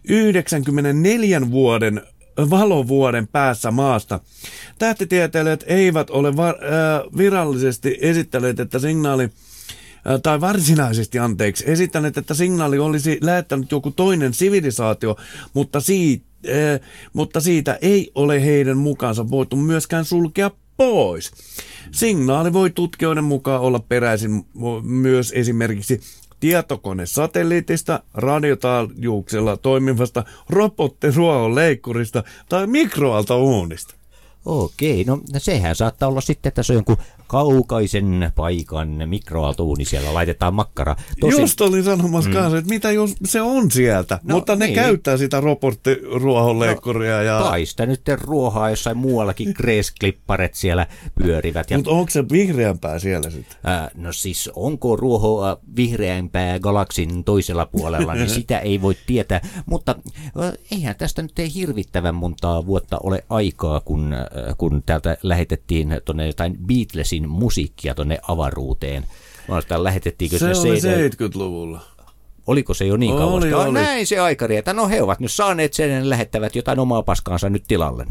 [0.09, 2.01] 94 vuoden
[2.37, 4.19] valovuoden päässä maasta.
[4.79, 9.29] Tähtitieteilijät eivät ole var, äh, virallisesti esittäneet, että signaali
[10.23, 15.15] tai varsinaisesti anteeksi, esittäneet, että signaali olisi lähettänyt joku toinen sivilisaatio,
[15.53, 16.79] mutta siitä, äh,
[17.13, 21.31] mutta siitä ei ole heidän mukaansa voitu myöskään sulkea pois.
[21.91, 24.45] Signaali voi tutkijoiden mukaan olla peräisin
[24.81, 26.01] myös esimerkiksi
[26.39, 33.95] tietokonesatelliitista, radiotaajuuksella toimivasta robottiruohon leikkurista tai mikroaaltouunista.
[34.45, 36.97] Okei, no sehän saattaa olla sitten, että se on jonkun
[37.33, 40.95] kaukaisen paikan mikroaaltouuni siellä laitetaan makkara.
[41.19, 41.41] Tosin...
[41.41, 42.33] Just olin sanomassa mm.
[42.33, 44.75] kanssa, että mitä jos se on sieltä, no, mutta ne niin.
[44.75, 47.23] käyttää sitä robottiruohonleikkuria.
[47.23, 47.39] Ja...
[47.39, 51.71] No, kai sitä nyt ruohaa jossain muuallakin kreesklipparet siellä pyörivät.
[51.71, 51.77] Ja...
[51.77, 53.57] Mutta onko se vihreämpää siellä sitten?
[53.67, 59.41] Äh, no siis onko ruohoa vihreämpää galaksin toisella puolella, niin sitä ei voi tietää.
[59.65, 59.95] Mutta
[60.41, 66.01] äh, eihän tästä nyt ei hirvittävän montaa vuotta ole aikaa, kun, äh, kun täältä lähetettiin
[66.05, 69.05] tuonne jotain Beatlesin musiikkia tuonne avaruuteen.
[69.47, 71.93] Mä lähetettiinkö se oli CD 70-luvulla.
[72.47, 73.41] Oliko se jo niin Oli, kauan?
[73.41, 73.59] sitten?
[73.59, 73.73] Ah, oli.
[73.73, 77.49] Näin se aikari, että no he ovat nyt saaneet sen ja lähettävät jotain omaa paskaansa
[77.49, 78.05] nyt tilalle.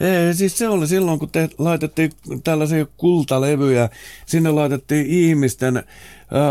[0.00, 2.12] Ei, siis se oli silloin, kun te laitettiin
[2.44, 3.88] tällaisia kultalevyjä,
[4.26, 5.82] sinne laitettiin ihmisten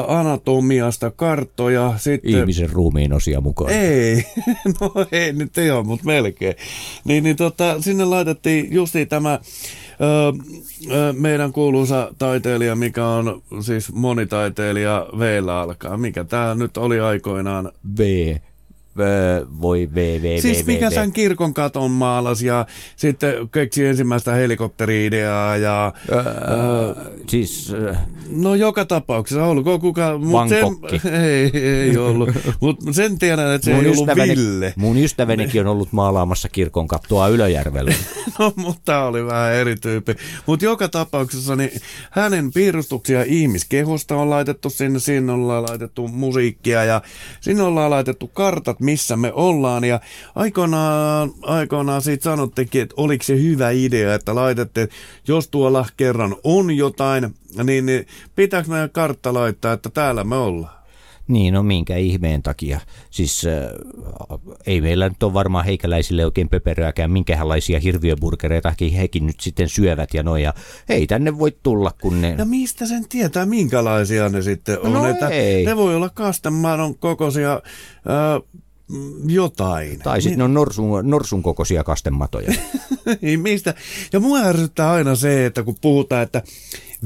[0.07, 1.93] anatomiasta karttoja.
[1.97, 2.31] Sitten...
[2.31, 3.71] Ihmisen ruumiin osia mukaan.
[3.71, 4.25] Ei,
[4.81, 6.55] no ei nyt ihan, mutta melkein.
[7.03, 9.39] Niin, niin tota, sinne laitettiin justi tämä
[11.13, 15.97] meidän kuuluisa taiteilija, mikä on siis monitaiteilija Veellä alkaa.
[15.97, 17.71] Mikä tämä nyt oli aikoinaan?
[17.97, 18.35] V.
[19.61, 22.65] Voi V, V, V, Siis mikä sen kirkon katon maalasi ja
[22.95, 25.93] sitten keksi ensimmäistä helikopteri-ideaa ja...
[26.11, 27.97] Öö, Siis äh,
[28.31, 30.17] No joka tapauksessa, olkoon kuka...
[30.17, 30.63] Mut sen,
[31.23, 32.29] ei, ei ollut.
[32.59, 34.73] Mutta sen tiedän, että se mun, ei ollut ystäväni, Ville.
[34.75, 37.93] mun ystävänikin on ollut maalaamassa kirkon kattoa Ylöjärvellä.
[38.39, 40.15] No, mutta tämä oli vähän eri tyyppi.
[40.45, 41.71] Mutta joka tapauksessa niin
[42.11, 47.01] hänen piirustuksia ihmiskehosta on laitettu sinne, sinne ollaan laitettu musiikkia ja
[47.41, 49.83] sinne ollaan laitettu kartat, missä me ollaan.
[49.83, 49.99] Ja
[50.35, 54.87] aikoinaan, aikoinaan siitä sanottekin, että oliko se hyvä idea, että laitette,
[55.27, 60.81] jos tuolla kerran on jotain, niin, niin pitääkö meidän kartta laittaa, että täällä me ollaan?
[61.27, 62.79] Niin, no minkä ihmeen takia.
[63.09, 63.53] Siis äh,
[64.65, 70.23] ei meillä nyt ole varmaan heikäläisille oikein pöperöäkään, minkälaisia hirviöburgereita hekin nyt sitten syövät ja
[70.23, 70.53] noja.
[70.89, 72.35] Ei tänne voi tulla, kun ne...
[72.37, 74.93] Ja mistä sen tietää, minkälaisia ne sitten on?
[74.93, 75.65] No että ei.
[75.65, 78.61] Ne voi olla kastemadon kokoisia ää, mm,
[79.25, 79.99] jotain.
[79.99, 82.53] Tai sitten ne on norsun, norsun kokoisia kastematoja.
[83.21, 83.73] Niin mistä?
[84.13, 86.43] Ja mua ärsyttää aina se, että kun puhutaan, että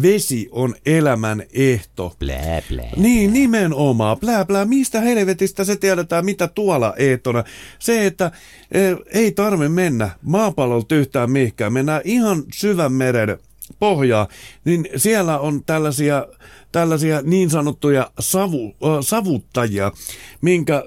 [0.02, 2.16] vesi on elämän ehto.
[2.20, 2.92] Blää, blää.
[2.96, 4.20] Niin, nimenomaan.
[4.20, 4.66] Blää, blää.
[4.66, 7.44] Mistä helvetistä se tiedetään, mitä tuolla ehtona?
[7.80, 8.32] Se, että
[8.72, 11.74] e, ei tarve mennä maapallolta yhtään mihinkään.
[11.74, 13.38] Mennään ihan syvän meren
[13.80, 14.28] pohjaa,
[14.66, 16.28] niin siellä on tällaisia,
[16.76, 19.92] tällaisia niin sanottuja savu, äh, savuttajia,
[20.42, 20.84] minkä äh,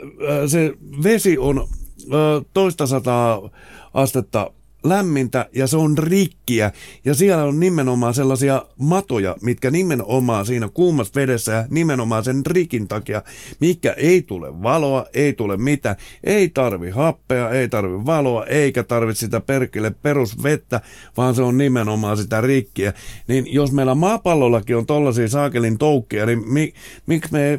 [0.46, 0.72] se
[1.02, 3.50] vesi on äh, toista sataa
[3.94, 4.50] astetta
[4.84, 6.72] lämmintä ja se on rikkiä.
[7.04, 12.88] Ja siellä on nimenomaan sellaisia matoja, mitkä nimenomaan siinä kuumassa vedessä ja nimenomaan sen rikin
[12.88, 13.22] takia,
[13.60, 15.96] mikä ei tule valoa, ei tule mitään.
[16.24, 20.80] Ei tarvi happea, ei tarvi valoa, eikä tarvi sitä perkele perusvettä,
[21.16, 22.92] vaan se on nimenomaan sitä rikkiä.
[23.28, 26.72] Niin jos meillä maapallollakin on tollaisia saakelin toukkia, niin mi,
[27.06, 27.58] miksi me,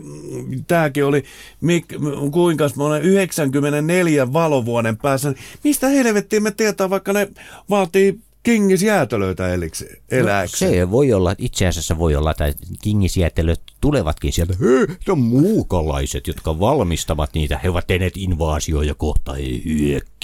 [0.68, 1.24] tääkin oli,
[1.62, 1.86] mik,
[2.32, 7.28] kuinka monen 94 valovuoden päässä, niin mistä helvettiin me tietää, vaikka ne
[7.70, 10.72] vaatii kingisjäätölöitä elikseen, eläkseen.
[10.72, 14.54] No, Se voi olla, itse asiassa voi olla, että kingisjäätelöt tulevatkin sieltä.
[14.60, 17.60] He, ne on muukalaiset, jotka valmistavat niitä.
[17.64, 19.42] He ovat tehneet invaasioja ja kohta he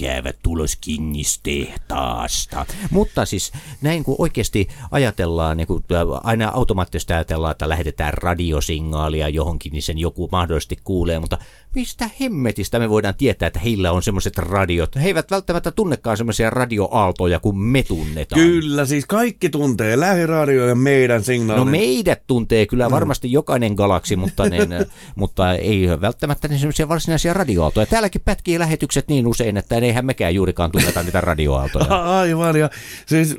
[0.02, 2.66] hyökkäävät tulos kingistehtaasta.
[2.90, 5.84] Mutta siis näin kun oikeasti ajatellaan, niin kun
[6.22, 11.38] aina automaattisesti ajatellaan, että lähetetään radiosignaalia johonkin, niin sen joku mahdollisesti kuulee, mutta
[11.74, 14.96] mistä hemmetistä me voidaan tietää, että heillä on semmoiset radiot?
[14.96, 18.40] He eivät välttämättä tunnekaan semmoisia radioaaltoja kuin me tunnetaan.
[18.40, 21.64] Kyllä, siis kaikki tuntee lähiradio ja meidän signaalin.
[21.64, 24.58] No meidät tuntee kyllä varmasti jokainen galaksi, mutta, ne,
[25.14, 27.86] mutta ei välttämättä niin semmoisia varsinaisia radioaaltoja.
[27.86, 31.86] Täälläkin pätkii lähetykset niin usein, että eihän mekään juurikaan tunneta niitä radioaaltoja.
[31.94, 32.70] A- Aivan, ja
[33.06, 33.36] siis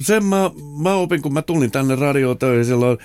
[0.00, 0.50] sen mä,
[0.82, 2.98] mä opin, kun mä tulin tänne radiotöihin silloin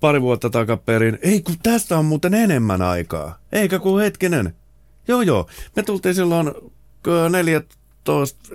[0.00, 1.18] pari vuotta takaperin.
[1.22, 3.38] Ei, kun tästä on muuten enemmän aikaa.
[3.52, 4.54] Eikä kuin hetkinen.
[5.08, 5.46] Joo, joo.
[5.76, 6.52] Me tultiin silloin
[7.06, 8.54] ö, 14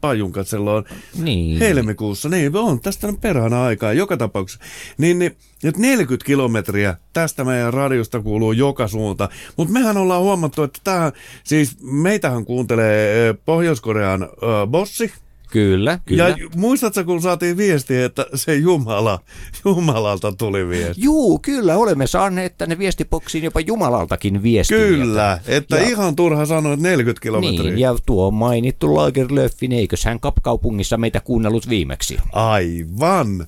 [0.00, 0.84] pajunkat silloin
[1.18, 1.58] Niin.
[1.58, 2.28] helmikuussa.
[2.28, 4.64] Niin, on tästä on perhana aikaa joka tapauksessa.
[4.98, 9.28] Niin, niin nyt 40 kilometriä tästä meidän radiosta kuuluu joka suunta.
[9.56, 11.12] Mutta mehän ollaan huomattu, että tämä,
[11.44, 14.28] siis meitähän kuuntelee ö, Pohjois-Korean ö,
[14.66, 15.12] bossi.
[15.50, 16.28] Kyllä, kyllä.
[16.28, 19.18] Ja muistatko, kun saatiin viestiä, että se Jumala,
[19.64, 21.02] Jumalalta tuli viesti?
[21.04, 24.78] Juu, kyllä, olemme saaneet tänne viestipoksiin jopa Jumalaltakin viestiä.
[24.78, 27.62] Kyllä, että Ja- ihan turha sanoa, että 40 kilometriä.
[27.62, 32.18] Niin, ja tuo mainittu Lagerlöfin, eikös hän Kapkaupungissa meitä kuunnellut viimeksi?
[32.32, 33.46] Aivan.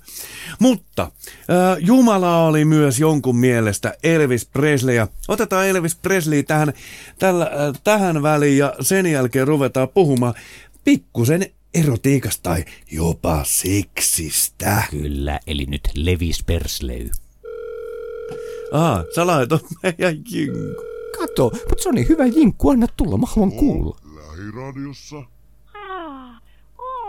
[0.59, 4.95] Mutta äh, Jumala oli myös jonkun mielestä Elvis Presley.
[4.95, 6.73] Ja otetaan Elvis Presley tähän,
[7.19, 10.35] tällä, äh, tähän väliin ja sen jälkeen ruvetaan puhumaan
[10.85, 14.83] pikkusen erotiikasta tai jopa seksistä.
[14.91, 17.11] Kyllä, eli nyt Levis Persley.
[18.73, 20.83] Ah, sä laitoit meidän jinku.
[21.19, 23.97] Kato, mutta se on niin hyvä jinkku, anna tulla, mä haluan kuulla.
[24.15, 25.17] Lähiradiossa.
[25.75, 26.43] Ah,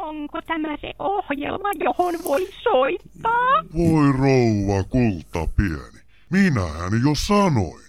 [0.02, 3.64] onko tämä se ohjelma, johon voi soittaa?
[3.78, 6.04] Voi rouva kulta pieni.
[6.30, 7.84] Minähän jo sanoin.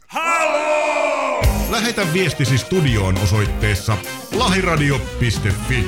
[1.70, 3.96] Lähetä viestisi studioon osoitteessa
[4.36, 5.84] lahiradio.fi.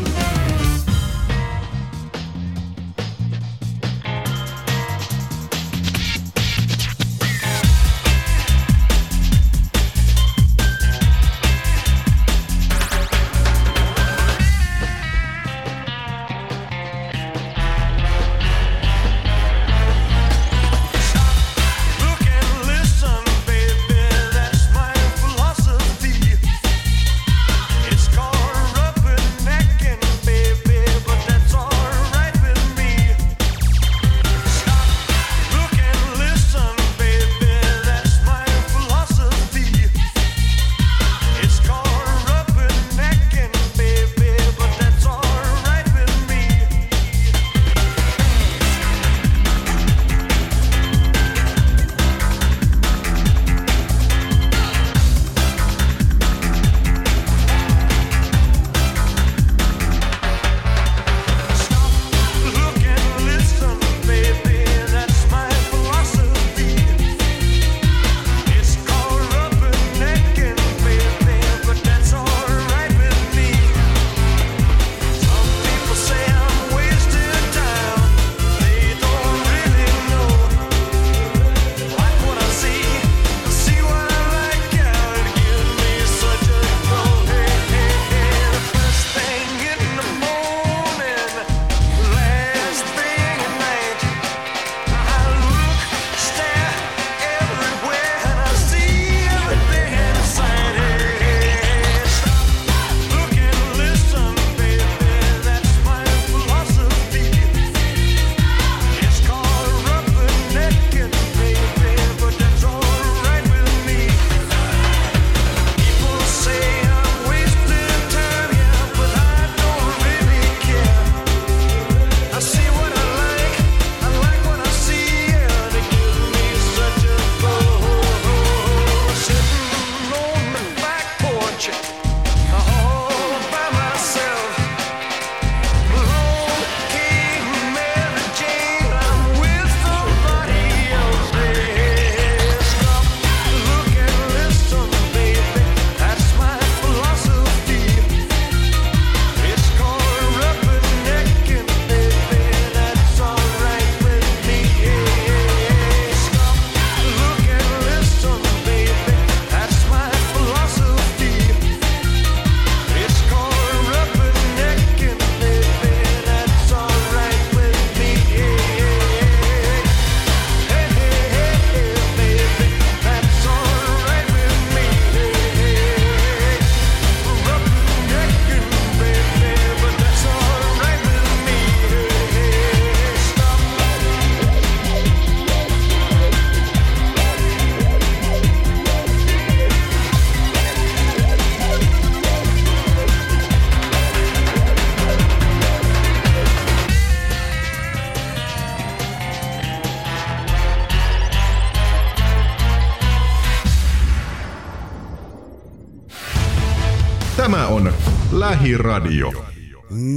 [208.66, 209.32] Lähiradio.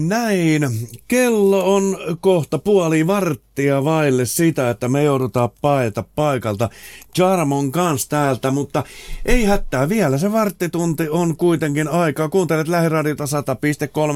[0.07, 0.61] Näin.
[1.07, 6.69] Kello on kohta puoli varttia vaille sitä, että me joudutaan paeta paikalta
[7.17, 8.83] Jarmon kanssa täältä, mutta
[9.25, 10.17] ei hätää vielä.
[10.17, 12.29] Se varttitunti on kuitenkin aikaa.
[12.29, 13.29] Kuuntelet Lähiradiota 100.3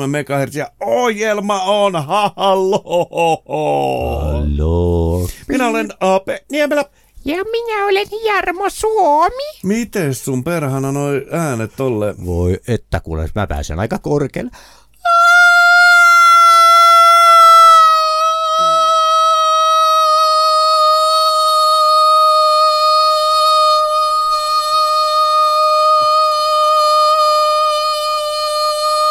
[0.07, 1.93] MHz ja ohjelma on
[2.35, 2.83] hallo.
[4.19, 5.27] Hallo.
[5.47, 6.85] Minä olen Aape Niemelä.
[7.25, 9.43] Ja minä olen Jarmo Suomi.
[9.63, 12.15] Miten sun perhana noi äänet tolle?
[12.25, 14.51] Voi että kuule, mä pääsen aika korkealle.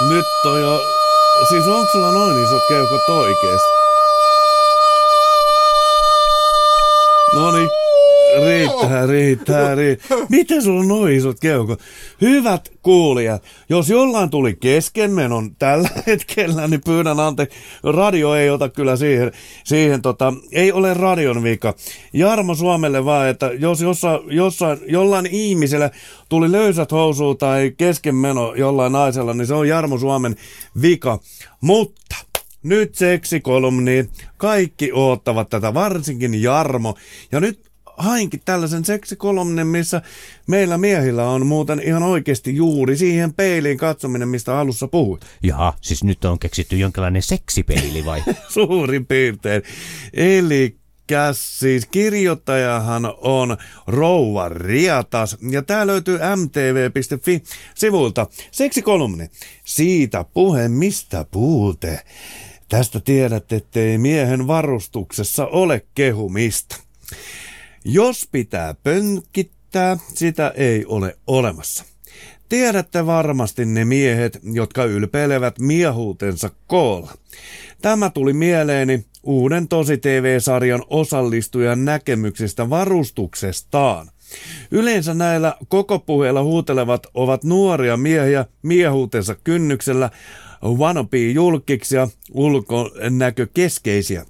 [0.08, 0.80] Nyt toi jo...
[1.48, 3.68] Siis onko sulla noin isot keuhkot oikeesti?
[7.34, 7.68] Noni,
[8.44, 10.18] riittää, riittää, riittää.
[10.28, 11.80] Miten sulla on noin isot keuhkot?
[12.20, 17.58] Hyvät kuulijat, jos jollain tuli keskenmenon tällä hetkellä, niin pyydän anteeksi.
[17.84, 19.32] Radio ei ota kyllä siihen,
[19.64, 21.74] siihen tota, ei ole radion vika.
[22.12, 25.90] Jarmo Suomelle vaan, että jos jossain, jossain, jollain ihmisellä
[26.28, 30.36] tuli löysät housuun tai keskenmeno jollain naisella, niin se on Jarmo Suomen
[30.82, 31.18] vika.
[31.60, 32.16] Mutta
[32.62, 34.08] nyt seksikolumni.
[34.36, 36.94] Kaikki oottavat tätä, varsinkin Jarmo.
[37.32, 40.02] Ja nyt hainkin tällaisen seksikolumnin, missä
[40.46, 45.26] meillä miehillä on muuten ihan oikeasti juuri siihen peiliin katsominen, mistä alussa puhuit.
[45.42, 48.22] Jaha, siis nyt on keksitty jonkinlainen seksipeili vai?
[48.48, 49.62] Suurin piirtein.
[50.12, 50.82] Eli
[51.32, 57.42] siis kirjoittajahan on Rouva Riatas ja tää löytyy mtv.fi
[57.74, 58.26] sivulta.
[58.50, 59.30] Seksikolumni.
[59.64, 62.00] Siitä puhe mistä puute.
[62.68, 66.76] Tästä tiedät, ettei miehen varustuksessa ole kehumista.
[67.84, 71.84] Jos pitää pönkittää, sitä ei ole olemassa.
[72.48, 77.12] Tiedätte varmasti ne miehet, jotka ylpeilevät miehuutensa koolla.
[77.82, 84.08] Tämä tuli mieleeni uuden Tosi TV-sarjan osallistujan näkemyksistä varustuksestaan.
[84.70, 90.10] Yleensä näillä koko puheilla huutelevat ovat nuoria miehiä miehuutensa kynnyksellä,
[90.64, 94.26] wannabe-julkiksi ja ulkonäkökeskeisiä.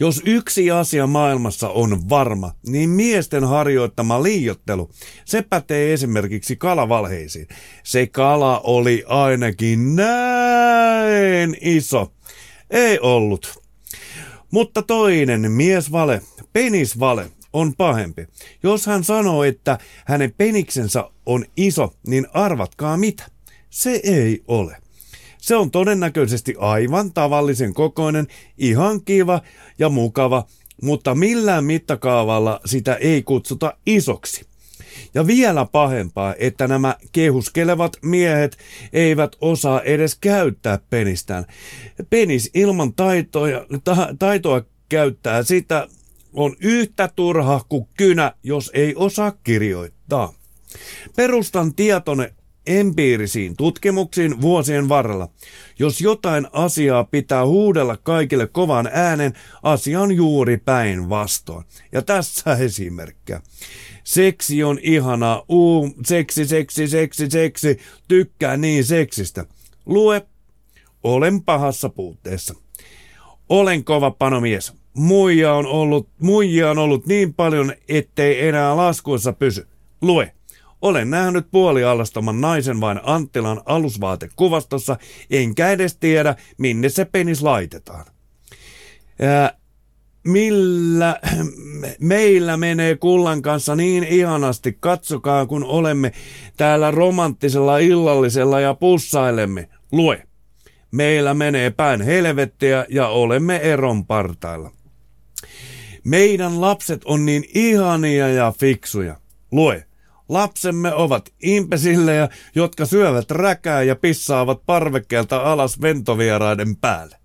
[0.00, 4.90] Jos yksi asia maailmassa on varma, niin miesten harjoittama liiottelu,
[5.24, 7.48] se pätee esimerkiksi kalavalheisiin.
[7.84, 12.12] Se kala oli ainakin näin iso.
[12.70, 13.62] Ei ollut.
[14.50, 18.26] Mutta toinen miesvale, penisvale, on pahempi.
[18.62, 23.24] Jos hän sanoo, että hänen peniksensä on iso, niin arvatkaa mitä.
[23.70, 24.81] Se ei ole.
[25.42, 28.26] Se on todennäköisesti aivan tavallisen kokoinen,
[28.58, 29.42] ihan kiva
[29.78, 30.46] ja mukava,
[30.82, 34.46] mutta millään mittakaavalla sitä ei kutsuta isoksi.
[35.14, 38.56] Ja vielä pahempaa, että nämä kehuskelevat miehet
[38.92, 41.44] eivät osaa edes käyttää penistään.
[42.10, 45.88] Penis ilman taitoja, ta, taitoa käyttää sitä
[46.32, 50.32] on yhtä turha kuin kynä, jos ei osaa kirjoittaa.
[51.16, 52.34] Perustan tietone
[52.66, 55.28] empiirisiin tutkimuksiin vuosien varrella.
[55.78, 59.32] Jos jotain asiaa pitää huudella kaikille kovan äänen,
[59.62, 61.64] asia on juuri päinvastoin.
[61.92, 63.40] Ja tässä esimerkkiä.
[64.04, 65.44] Seksi on ihanaa.
[65.48, 67.78] Uu, seksi, seksi, seksi, seksi.
[68.08, 69.44] Tykkää niin seksistä.
[69.86, 70.26] Lue.
[71.02, 72.54] Olen pahassa puutteessa.
[73.48, 74.72] Olen kova panomies.
[74.94, 79.66] Muija on ollut, muijia on ollut niin paljon, ettei enää laskuissa pysy.
[80.02, 80.32] Lue.
[80.82, 84.96] Olen nähnyt puolialastoman naisen vain Anttilan alusvaatekuvastossa,
[85.30, 88.04] enkä edes tiedä, minne se penis laitetaan.
[89.20, 89.56] Ää,
[90.24, 91.20] millä
[92.00, 96.12] meillä menee kullan kanssa niin ihanasti, katsokaa kun olemme
[96.56, 99.68] täällä romanttisella illallisella ja pussailemme.
[99.92, 100.22] Lue.
[100.90, 104.70] Meillä menee päin helvettiä ja olemme eron partailla.
[106.04, 109.16] Meidän lapset on niin ihania ja fiksuja.
[109.52, 109.86] Lue.
[110.32, 117.16] Lapsemme ovat impesillejä, jotka syövät räkää ja pissaavat parvekkeelta alas ventovieraiden päälle.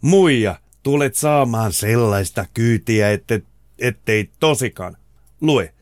[0.00, 3.42] Muija, tulet saamaan sellaista kyytiä, ette,
[3.78, 4.96] ettei tosikaan.
[5.40, 5.74] Lue.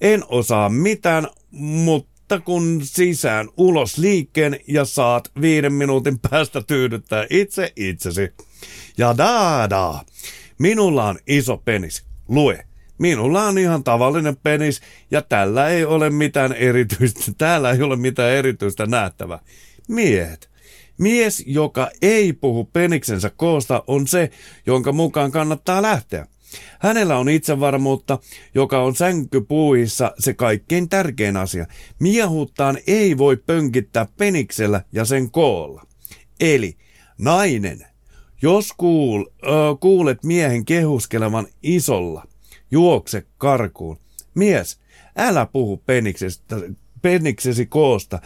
[0.00, 7.72] En osaa mitään, mutta kun sisään ulos liikkeen ja saat viiden minuutin päästä tyydyttää itse
[7.76, 8.32] itsesi.
[8.98, 10.04] Ja daadaa.
[10.58, 12.04] Minulla on iso penis.
[12.28, 12.69] Lue.
[13.00, 14.80] Minulla on ihan tavallinen penis
[15.10, 19.38] ja tällä ei ole mitään erityistä, täällä ei ole mitään erityistä nähtävää.
[19.88, 20.50] Miehet.
[20.98, 24.30] Mies, joka ei puhu peniksensä koosta, on se,
[24.66, 26.26] jonka mukaan kannattaa lähteä.
[26.78, 28.18] Hänellä on itsevarmuutta,
[28.54, 31.66] joka on sänkypuuhissa se kaikkein tärkein asia.
[32.00, 35.86] Miehuuttaan ei voi pönkittää peniksellä ja sen koolla.
[36.40, 36.76] Eli
[37.18, 37.86] nainen,
[38.42, 39.48] jos kuul, ö,
[39.80, 42.24] kuulet miehen kehuskelevan isolla,
[42.70, 43.98] juokse karkuun.
[44.34, 44.80] Mies,
[45.16, 46.56] älä puhu peniksestä,
[47.02, 48.20] peniksesi koosta.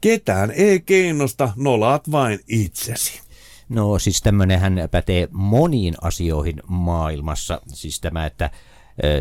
[0.00, 3.20] Ketään ei kiinnosta, nolaat vain itsesi.
[3.68, 7.60] No siis tämmöinenhän pätee moniin asioihin maailmassa.
[7.66, 8.50] Siis tämä, että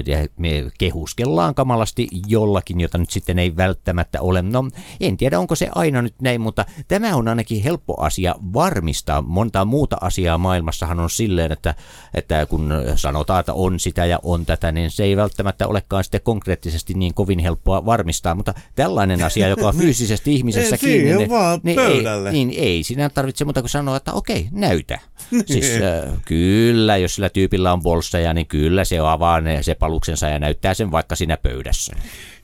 [0.06, 4.42] ja me kehuskellaan kamalasti jollakin, jota nyt sitten ei välttämättä ole.
[4.42, 4.70] No
[5.00, 9.22] en tiedä, onko se aina nyt näin, mutta tämä on ainakin helppo asia varmistaa.
[9.22, 11.76] Monta muuta asiaa maailmassahan on silleen, että,
[12.14, 16.22] että kun sanotaan, että on sitä ja on tätä, niin se ei välttämättä olekaan sitten
[16.22, 18.36] konkreettisesti niin kovin helppoa varmistaa.
[18.36, 21.28] Mutta tällainen asia, joka on fyysisesti ihmisessä kiinni,
[21.64, 22.30] niin pöydälle.
[22.30, 25.00] ei, niin ei sinä tarvitse muuta kuin sanoa, että okei, näytä.
[25.46, 30.28] Siis äh, kyllä, jos sillä tyypillä on bolsseja, niin kyllä se avaa ne, se paluksensa
[30.28, 31.96] ja näyttää sen vaikka siinä pöydässä.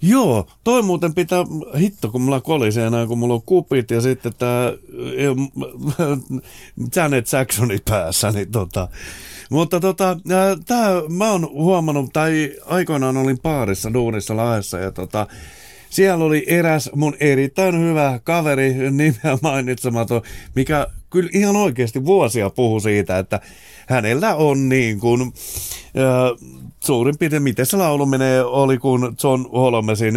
[0.01, 1.43] Joo, toi muuten pitää,
[1.79, 4.73] hitto kun mulla kolisee enää, kun mulla on kupit ja sitten tää
[6.95, 8.87] Janet Jacksoni päässä, niin tota.
[9.49, 10.17] Mutta tota,
[10.67, 15.27] tää mä oon huomannut, tai aikoinaan olin paarissa duunissa Lahdessa ja tota,
[15.89, 20.21] siellä oli eräs mun erittäin hyvä kaveri, nimeä mainitsematon,
[20.55, 23.39] mikä kyllä ihan oikeasti vuosia puhu siitä, että
[23.87, 26.49] hänellä on niin kuin, äh,
[26.83, 30.13] suurin piirtein, miten se laulu menee, oli kuin John Holmesin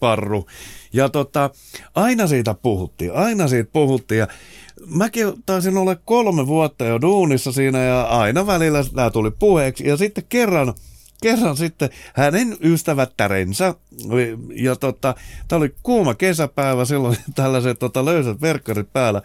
[0.00, 0.46] parru.
[0.92, 1.50] Ja tota,
[1.94, 4.18] aina siitä puhuttiin, aina siitä puhuttiin.
[4.18, 4.28] Ja
[4.86, 9.88] mäkin taisin olla kolme vuotta jo duunissa siinä ja aina välillä tämä tuli puheeksi.
[9.88, 10.74] Ja sitten kerran
[11.22, 13.74] kerran sitten hänen ystävättärensä,
[14.54, 15.14] ja tota,
[15.48, 19.22] tämä oli kuuma kesäpäivä, silloin tällaiset tota, löysät verkkarit päällä,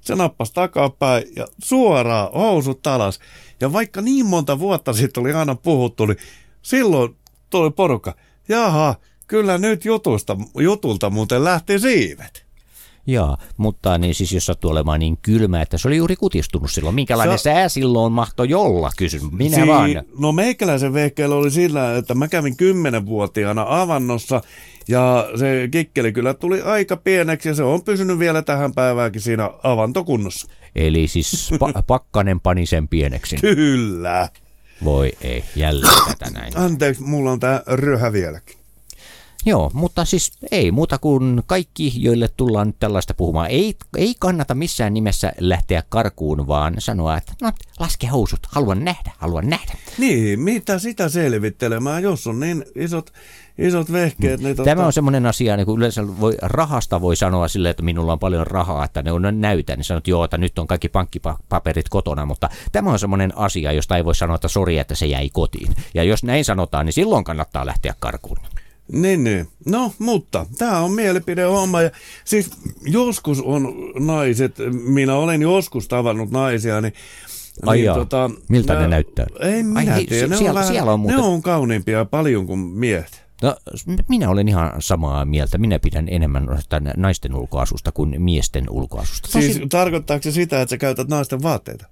[0.00, 3.18] se nappasi takapäin ja suoraan housut alas.
[3.60, 6.18] Ja vaikka niin monta vuotta sitten oli aina puhuttu, niin
[6.62, 7.16] silloin
[7.50, 8.14] tuli porukka,
[8.48, 8.94] jaha,
[9.26, 12.50] kyllä nyt jutusta, jutulta muuten lähti siivet.
[13.06, 16.94] Joo, mutta niin siis jos sattuu olemaan niin kylmä, että se oli juuri kutistunut silloin.
[16.94, 19.90] Minkälainen Sa- sää silloin mahtoi jolla, kysyn minä Siin- vaan.
[20.18, 24.42] No meikäläisen vehkeillä oli sillä, että mä kävin kymmenenvuotiaana avannossa
[24.88, 29.50] ja se kikkeli kyllä tuli aika pieneksi ja se on pysynyt vielä tähän päiväänkin siinä
[29.62, 30.48] avantokunnossa.
[30.76, 33.36] Eli siis pa- pakkanen pani sen pieneksi.
[33.36, 34.28] Kyllä.
[34.84, 36.56] Voi ei, jälleen tätä näin.
[36.56, 38.59] Anteeksi, mulla on tää röhä vieläkin.
[39.46, 43.50] Joo, mutta siis ei muuta kuin kaikki, joille tullaan nyt tällaista puhumaan.
[43.50, 49.12] Ei, ei kannata missään nimessä lähteä karkuun, vaan sanoa, että no laske housut, haluan nähdä,
[49.18, 49.72] haluan nähdä.
[49.98, 53.12] Niin, mitä sitä selvittelemään, jos on niin isot,
[53.58, 54.40] isot vehkeet.
[54.40, 58.12] Niin Tämä on semmoinen asia, niin kuin yleensä voi, rahasta voi sanoa silleen, että minulla
[58.12, 61.88] on paljon rahaa, että ne on näytä, niin sanot, joo, että nyt on kaikki pankkipaperit
[61.88, 65.30] kotona, mutta tämä on semmoinen asia, josta ei voi sanoa, että sori, että se jäi
[65.32, 65.74] kotiin.
[65.94, 68.38] Ja jos näin sanotaan, niin silloin kannattaa lähteä karkuun.
[68.92, 69.48] Niin, niin.
[69.66, 71.82] No, mutta tämä on mielipidehomma.
[71.82, 71.90] Ja
[72.24, 72.50] siis
[72.84, 76.92] joskus on naiset, minä olen joskus tavannut naisia, niin
[77.66, 77.96] Ai jaa.
[78.48, 79.26] Miltä ne näyttää?
[79.40, 80.26] Ei minä hei, tiedä.
[80.26, 83.22] Ne, siellä- on vähän, siellä on muuten- ne on kauniimpia paljon kuin miehet.
[83.42, 83.56] No,
[84.08, 85.58] minä olen ihan samaa mieltä.
[85.58, 86.46] Minä pidän enemmän
[86.96, 89.28] naisten ulkoasusta kuin miesten ulkoasusta.
[89.32, 91.86] Tosin, Siis tarkoittaako se sitä, että sä käytät naisten vaatteita?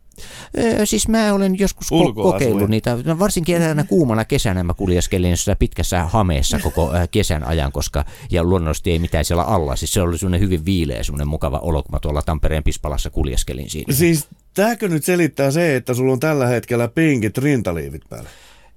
[0.58, 2.98] Öö, siis mä olen joskus ko- kokeillut niitä.
[3.04, 8.44] No, varsinkin eräänä kuumana kesänä mä kuljeskelin jossain pitkässä hameessa koko kesän ajan, koska ja
[8.44, 9.76] luonnollisesti ei mitään siellä alla.
[9.76, 13.70] Siis se oli semmoinen hyvin viileä, semmoinen mukava olo, kun mä tuolla Tampereen Pispalassa kuljeskelin
[13.70, 13.94] siinä.
[13.94, 18.30] Siis tääkö nyt selittää se, että sulla on tällä hetkellä pinkit rintaliivit päällä?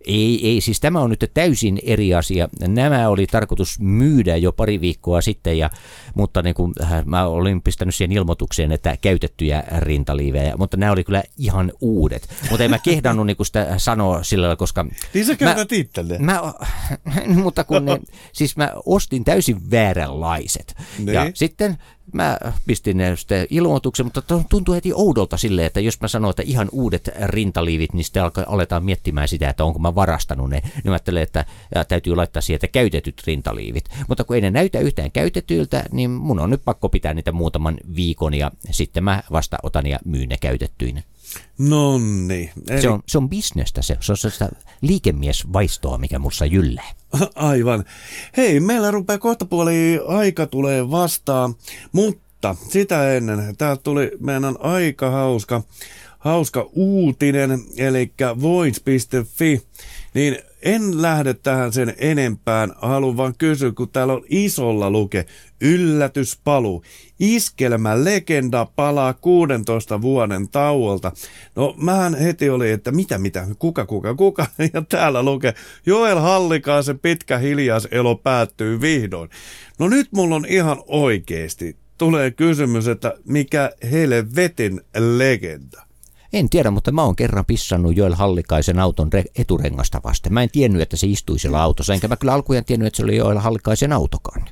[0.06, 2.50] Ei, ei, siis tämä on nyt täysin eri asia.
[2.68, 5.70] Nämä oli tarkoitus myydä jo pari viikkoa sitten, ja,
[6.16, 11.04] mutta niin kuin, äh, mä olin pistänyt siihen ilmoitukseen, että käytettyjä rintaliivejä, mutta nämä oli
[11.04, 12.30] kyllä ihan uudet.
[12.50, 14.86] Mutta en mä kehdannut niin sitä sanoa sillä lailla, koska...
[15.14, 15.70] Niin sä mä, käytät.
[16.20, 16.42] Mä,
[17.44, 18.00] mutta kun ne,
[18.34, 20.76] siis mä ostin täysin vääränlaiset.
[20.98, 21.14] Niin.
[21.14, 21.78] Ja sitten
[22.14, 22.38] mä
[22.68, 26.70] pistin ne sitten ilmoituksen, mutta tuntuu heti oudolta silleen, että jos mä sanon, että ihan
[26.72, 30.62] uudet rintaliivit, niin sitten aletaan miettimään sitä, että onko mä varastanut ne.
[30.64, 31.46] Niin mä ajattelen, että
[31.88, 33.86] täytyy laittaa sieltä käytetyt rintaliivit.
[34.08, 37.78] Mutta kun ei ne näytä yhtään käytetyiltä, niin mun on nyt pakko pitää niitä muutaman
[37.96, 41.04] viikon ja sitten mä vasta otan ja myyn ne käytettyinä.
[41.58, 42.52] No niin.
[42.70, 44.50] Eli, Se on, se on bisnestä, se, se on sitä
[44.82, 46.92] liikemiesvaistoa, mikä mussa jyllää.
[47.36, 47.86] Aivan.
[48.38, 51.56] Hei, meillä rupeaa kohta puoli aika tulee vastaan,
[51.92, 55.64] mutta sitä ennen täältä tuli meidän aika hauska,
[56.20, 59.62] hauska uutinen, eli voice.fi
[60.14, 62.74] niin en lähde tähän sen enempään.
[62.82, 65.26] Haluan vaan kysyä, kun täällä on isolla luke,
[65.62, 66.84] yllätyspalu.
[67.22, 71.12] Iskelmä legenda palaa 16 vuoden tauolta.
[71.56, 74.46] No mähän heti oli, että mitä mitä, kuka kuka kuka.
[74.74, 75.54] Ja täällä lukee,
[75.86, 79.30] Joel Hallikaisen pitkä hiljaiselo päättyy vihdoin.
[79.80, 85.82] No nyt mulla on ihan oikeesti tulee kysymys, että mikä helvetin legenda.
[86.34, 90.34] En tiedä, mutta mä oon kerran pissannut Joel Hallikaisen auton re- eturengasta vasten.
[90.34, 93.04] Mä en tiennyt, että se istui siellä autossa, enkä mä kyllä alkujen tiennyt, että se
[93.04, 94.46] oli Joel Hallikaisen autokaan.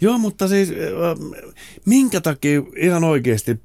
[0.00, 1.40] Joo, mutta siis äh,
[1.84, 3.60] minkä takia ihan oikeasti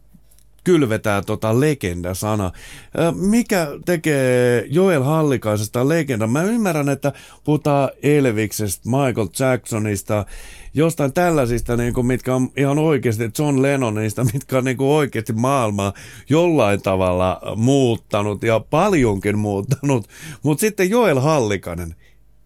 [0.64, 2.46] kylvetään tota legenda-sana.
[2.46, 6.28] Äh, Mikä tekee Joel Hallikaisesta legenda?
[6.28, 7.14] Mä ymmärrän, että
[7.44, 10.26] puhutaan Elviksestä, Michael Jacksonista,
[10.74, 15.34] jostain tällaisista, niin kuin, mitkä on ihan oikeasti John Lennonista, mitkä on niin kuin oikeasti
[15.34, 15.94] maailmaa
[16.30, 20.08] jollain tavalla muuttanut ja paljonkin muuttanut.
[20.44, 21.96] Mutta sitten Joel Hallikainen,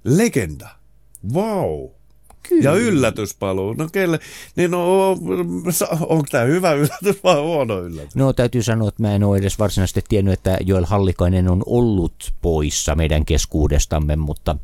[0.04, 0.70] legenda.
[1.34, 1.97] Wow.
[2.50, 2.64] Kyllä.
[2.64, 3.74] Ja yllätyspaluu.
[3.74, 4.20] No kelle?
[4.56, 5.12] Niin no,
[6.00, 8.16] onko tämä hyvä yllätys vai huono yllätys?
[8.16, 12.34] No täytyy sanoa, että mä en ole edes varsinaisesti tiennyt, että Joel Hallikainen on ollut
[12.42, 14.56] poissa meidän keskuudestamme, mutta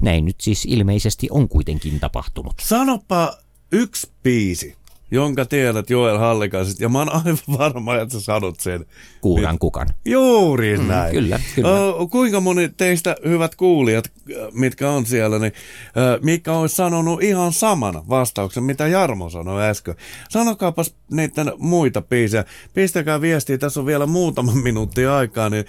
[0.00, 2.52] näin nyt siis ilmeisesti on kuitenkin tapahtunut.
[2.62, 3.38] Sanopa
[3.72, 4.76] yksi biisi,
[5.10, 8.84] jonka tiedät Joel Hallikaisesta, ja mä oon aivan varma, että sä sanot sen.
[9.20, 9.86] Kuuran kukan.
[10.04, 11.12] Juuri Mm, näin.
[11.14, 11.68] kyllä, kyllä.
[12.10, 14.12] Kuinka moni teistä, hyvät kuulijat,
[14.52, 15.52] mitkä on siellä, niin
[15.96, 19.94] ö, mikä olisi sanonut ihan saman vastauksen, mitä Jarmo sanoi äsken.
[20.28, 22.44] Sanokaapas niiden muita biisejä.
[22.74, 25.64] Pistäkää viestiä, tässä on vielä muutama minuutti aikaa, niin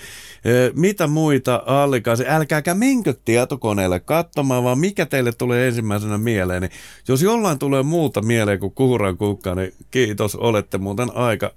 [0.45, 2.35] ö, mitä muita allikaisia.
[2.35, 6.61] Älkääkä menkö tietokoneelle katsomaan, vaan mikä teille tulee ensimmäisenä mieleen.
[6.61, 6.71] Niin
[7.07, 11.51] jos jollain tulee muuta mieleen kuin kuuran kukka, niin kiitos, olette muuten aika...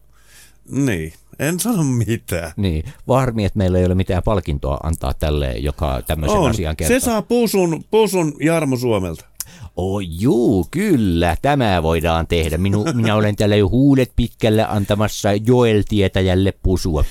[0.71, 2.53] Niin, en sano mitään.
[2.57, 6.51] Niin, varmi, että meillä ei ole mitään palkintoa antaa tälle, joka tämmöisen On.
[6.51, 7.01] asian kertoo.
[7.01, 9.25] Se saa pusun, pusun Jarmo Suomelta.
[9.77, 12.59] Oh, juu, kyllä, tämä voidaan tehdä.
[12.59, 17.05] Minu, minä olen täällä jo huulet pitkällä antamassa Joel-tietäjälle pusua.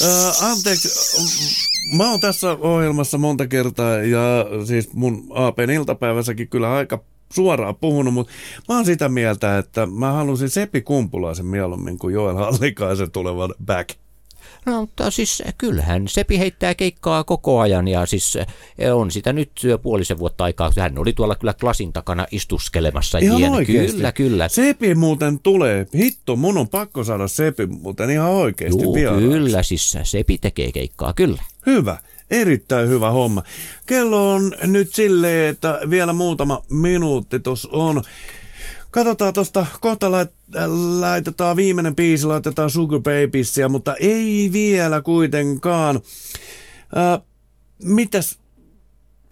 [0.00, 0.88] Ö, anteeksi,
[1.96, 8.14] mä oon tässä ohjelmassa monta kertaa ja siis mun APn iltapäivässäkin kyllä aika suoraan puhunut,
[8.14, 8.32] mutta
[8.68, 13.90] mä oon sitä mieltä, että mä halusin Sepi Kumpulaisen mieluummin kuin Joel Hallikaisen tulevan back.
[14.66, 19.50] No, mutta siis kyllähän Sepi heittää keikkaa koko ajan ja siis eh, on sitä nyt
[19.82, 20.70] puolisen vuotta aikaa.
[20.78, 23.18] Hän oli tuolla kyllä klasin takana istuskelemassa.
[23.18, 23.52] Ihan jien.
[23.52, 23.96] oikeesti.
[23.96, 24.48] Kyllä, kyllä.
[24.48, 25.86] Sepi muuten tulee.
[25.94, 29.28] Hitto, mun on pakko saada Sepi muuten ihan oikeasti Juu, vieraaksi.
[29.28, 31.42] kyllä, siis Sepi tekee keikkaa, kyllä.
[31.66, 31.96] Hyvä.
[32.30, 33.42] Erittäin hyvä homma.
[33.86, 38.02] Kello on nyt silleen, että vielä muutama minuutti tuossa on.
[38.90, 40.30] Katsotaan tuosta, kohta lait,
[41.00, 46.00] laitetaan viimeinen biisi, laitetaan Sugar Babiesia, mutta ei vielä kuitenkaan.
[46.96, 47.20] Äh,
[47.82, 48.38] mitäs?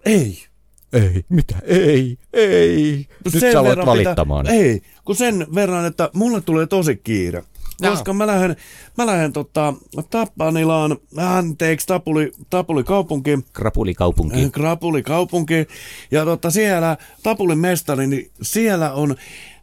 [0.05, 0.47] Ei.
[0.93, 1.55] Ei, mitä?
[1.63, 3.07] Ei, ei.
[3.25, 4.45] Nyt sä aloit valittamaan.
[4.45, 7.43] Pitää, ei, kun sen verran, että mulle tulee tosi kiire.
[7.81, 7.91] Jaa.
[7.91, 8.55] Koska mä lähden,
[8.97, 9.73] mä lähden tota,
[10.09, 14.49] Tappanilaan, anteeksi, Tapuli, Tapuli kaupunkiin, Krapulikaupunki.
[14.49, 15.67] Krapuli kaupunki.
[16.11, 19.15] Ja tota, siellä Tapulin mestari, niin siellä on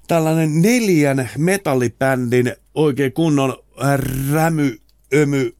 [0.07, 3.57] tällainen neljän metallibändin oikein kunnon
[4.33, 4.79] rämy,
[5.15, 5.55] ömy,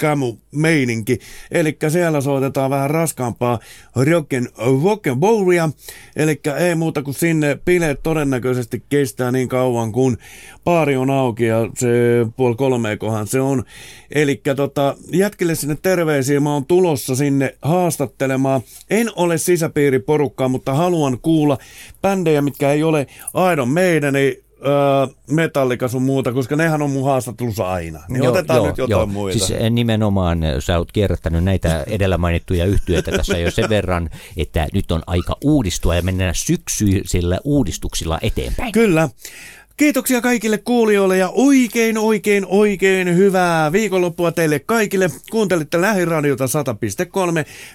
[0.00, 1.18] kamu meininki.
[1.50, 3.58] Eli siellä soitetaan vähän raskaampaa
[3.96, 5.72] rocken, rock'n'rollia.
[6.16, 10.18] Eli ei muuta kuin sinne bileet todennäköisesti kestää niin kauan kun
[10.64, 11.88] baari on auki ja se
[12.36, 13.64] puoli kolmeekohan se on.
[14.10, 16.40] Eli tota, jätkille sinne terveisiä.
[16.40, 18.60] Mä oon tulossa sinne haastattelemaan.
[18.90, 21.58] En ole sisäpiiriporukkaa, mutta haluan kuulla
[22.02, 27.04] bändejä, mitkä ei ole aidon meidän, niin öö, Metallica sun muuta, koska nehän on mun
[27.04, 28.00] haastattelussa aina.
[28.08, 29.06] Niin joo, otetaan joo, nyt jotain joo.
[29.06, 29.38] muita.
[29.38, 34.10] Siis eh, nimenomaan eh, sä oot kierrättänyt näitä edellä mainittuja yhtiöitä tässä jo sen verran,
[34.36, 38.72] että nyt on aika uudistua ja mennään syksyisillä uudistuksilla eteenpäin.
[38.72, 39.08] Kyllä.
[39.78, 45.10] Kiitoksia kaikille kuulijoille ja oikein, oikein, oikein hyvää viikonloppua teille kaikille.
[45.30, 46.50] Kuuntelitte Lähiradiota 100.3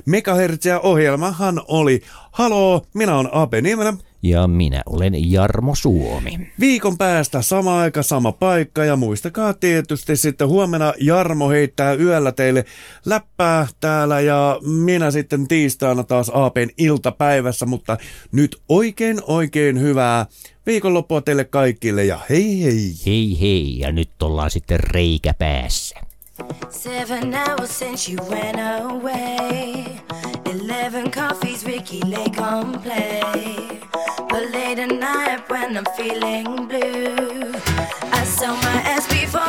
[0.06, 3.94] MHz ja ohjelmahan oli Haloo, minä olen Ape Niemelä.
[4.24, 6.52] Ja minä olen Jarmo Suomi.
[6.60, 12.66] Viikon päästä sama aika, sama paikka ja muistakaa tietysti sitten huomenna Jarmo heittää yöllä teille
[13.06, 17.98] läppää täällä ja minä sitten tiistaina taas Aapen iltapäivässä, mutta
[18.32, 20.26] nyt oikein oikein hyvää
[20.66, 22.94] viikonloppua teille kaikille ja hei hei!
[23.06, 25.96] Hei hei, ja nyt ollaan sitten reikä päässä.
[26.70, 29.84] Seven hours since you went away.
[30.46, 33.43] Eleven coffees, Ricky Lake on play.
[34.88, 37.54] Night when I'm feeling blue,
[38.12, 39.43] I sell my ass before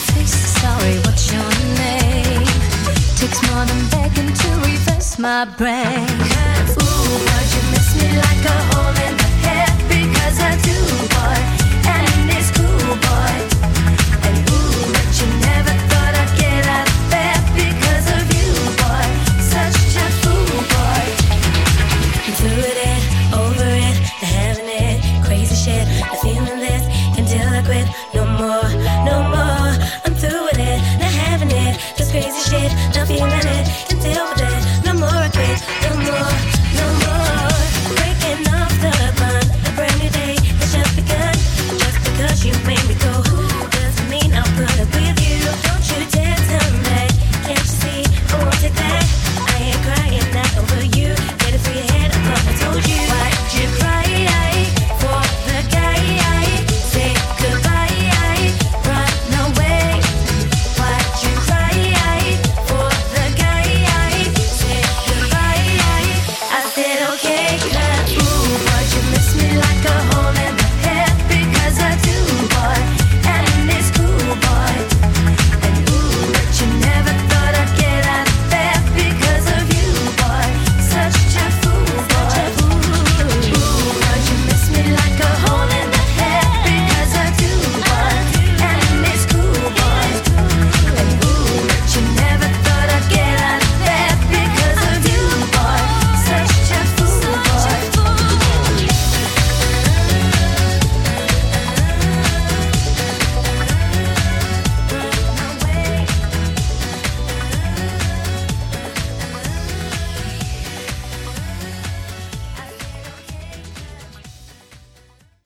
[0.00, 2.46] Sorry, what's your name?
[3.16, 6.08] Takes more than begging to reverse my brain.
[6.70, 8.79] Ooh, but you miss me like a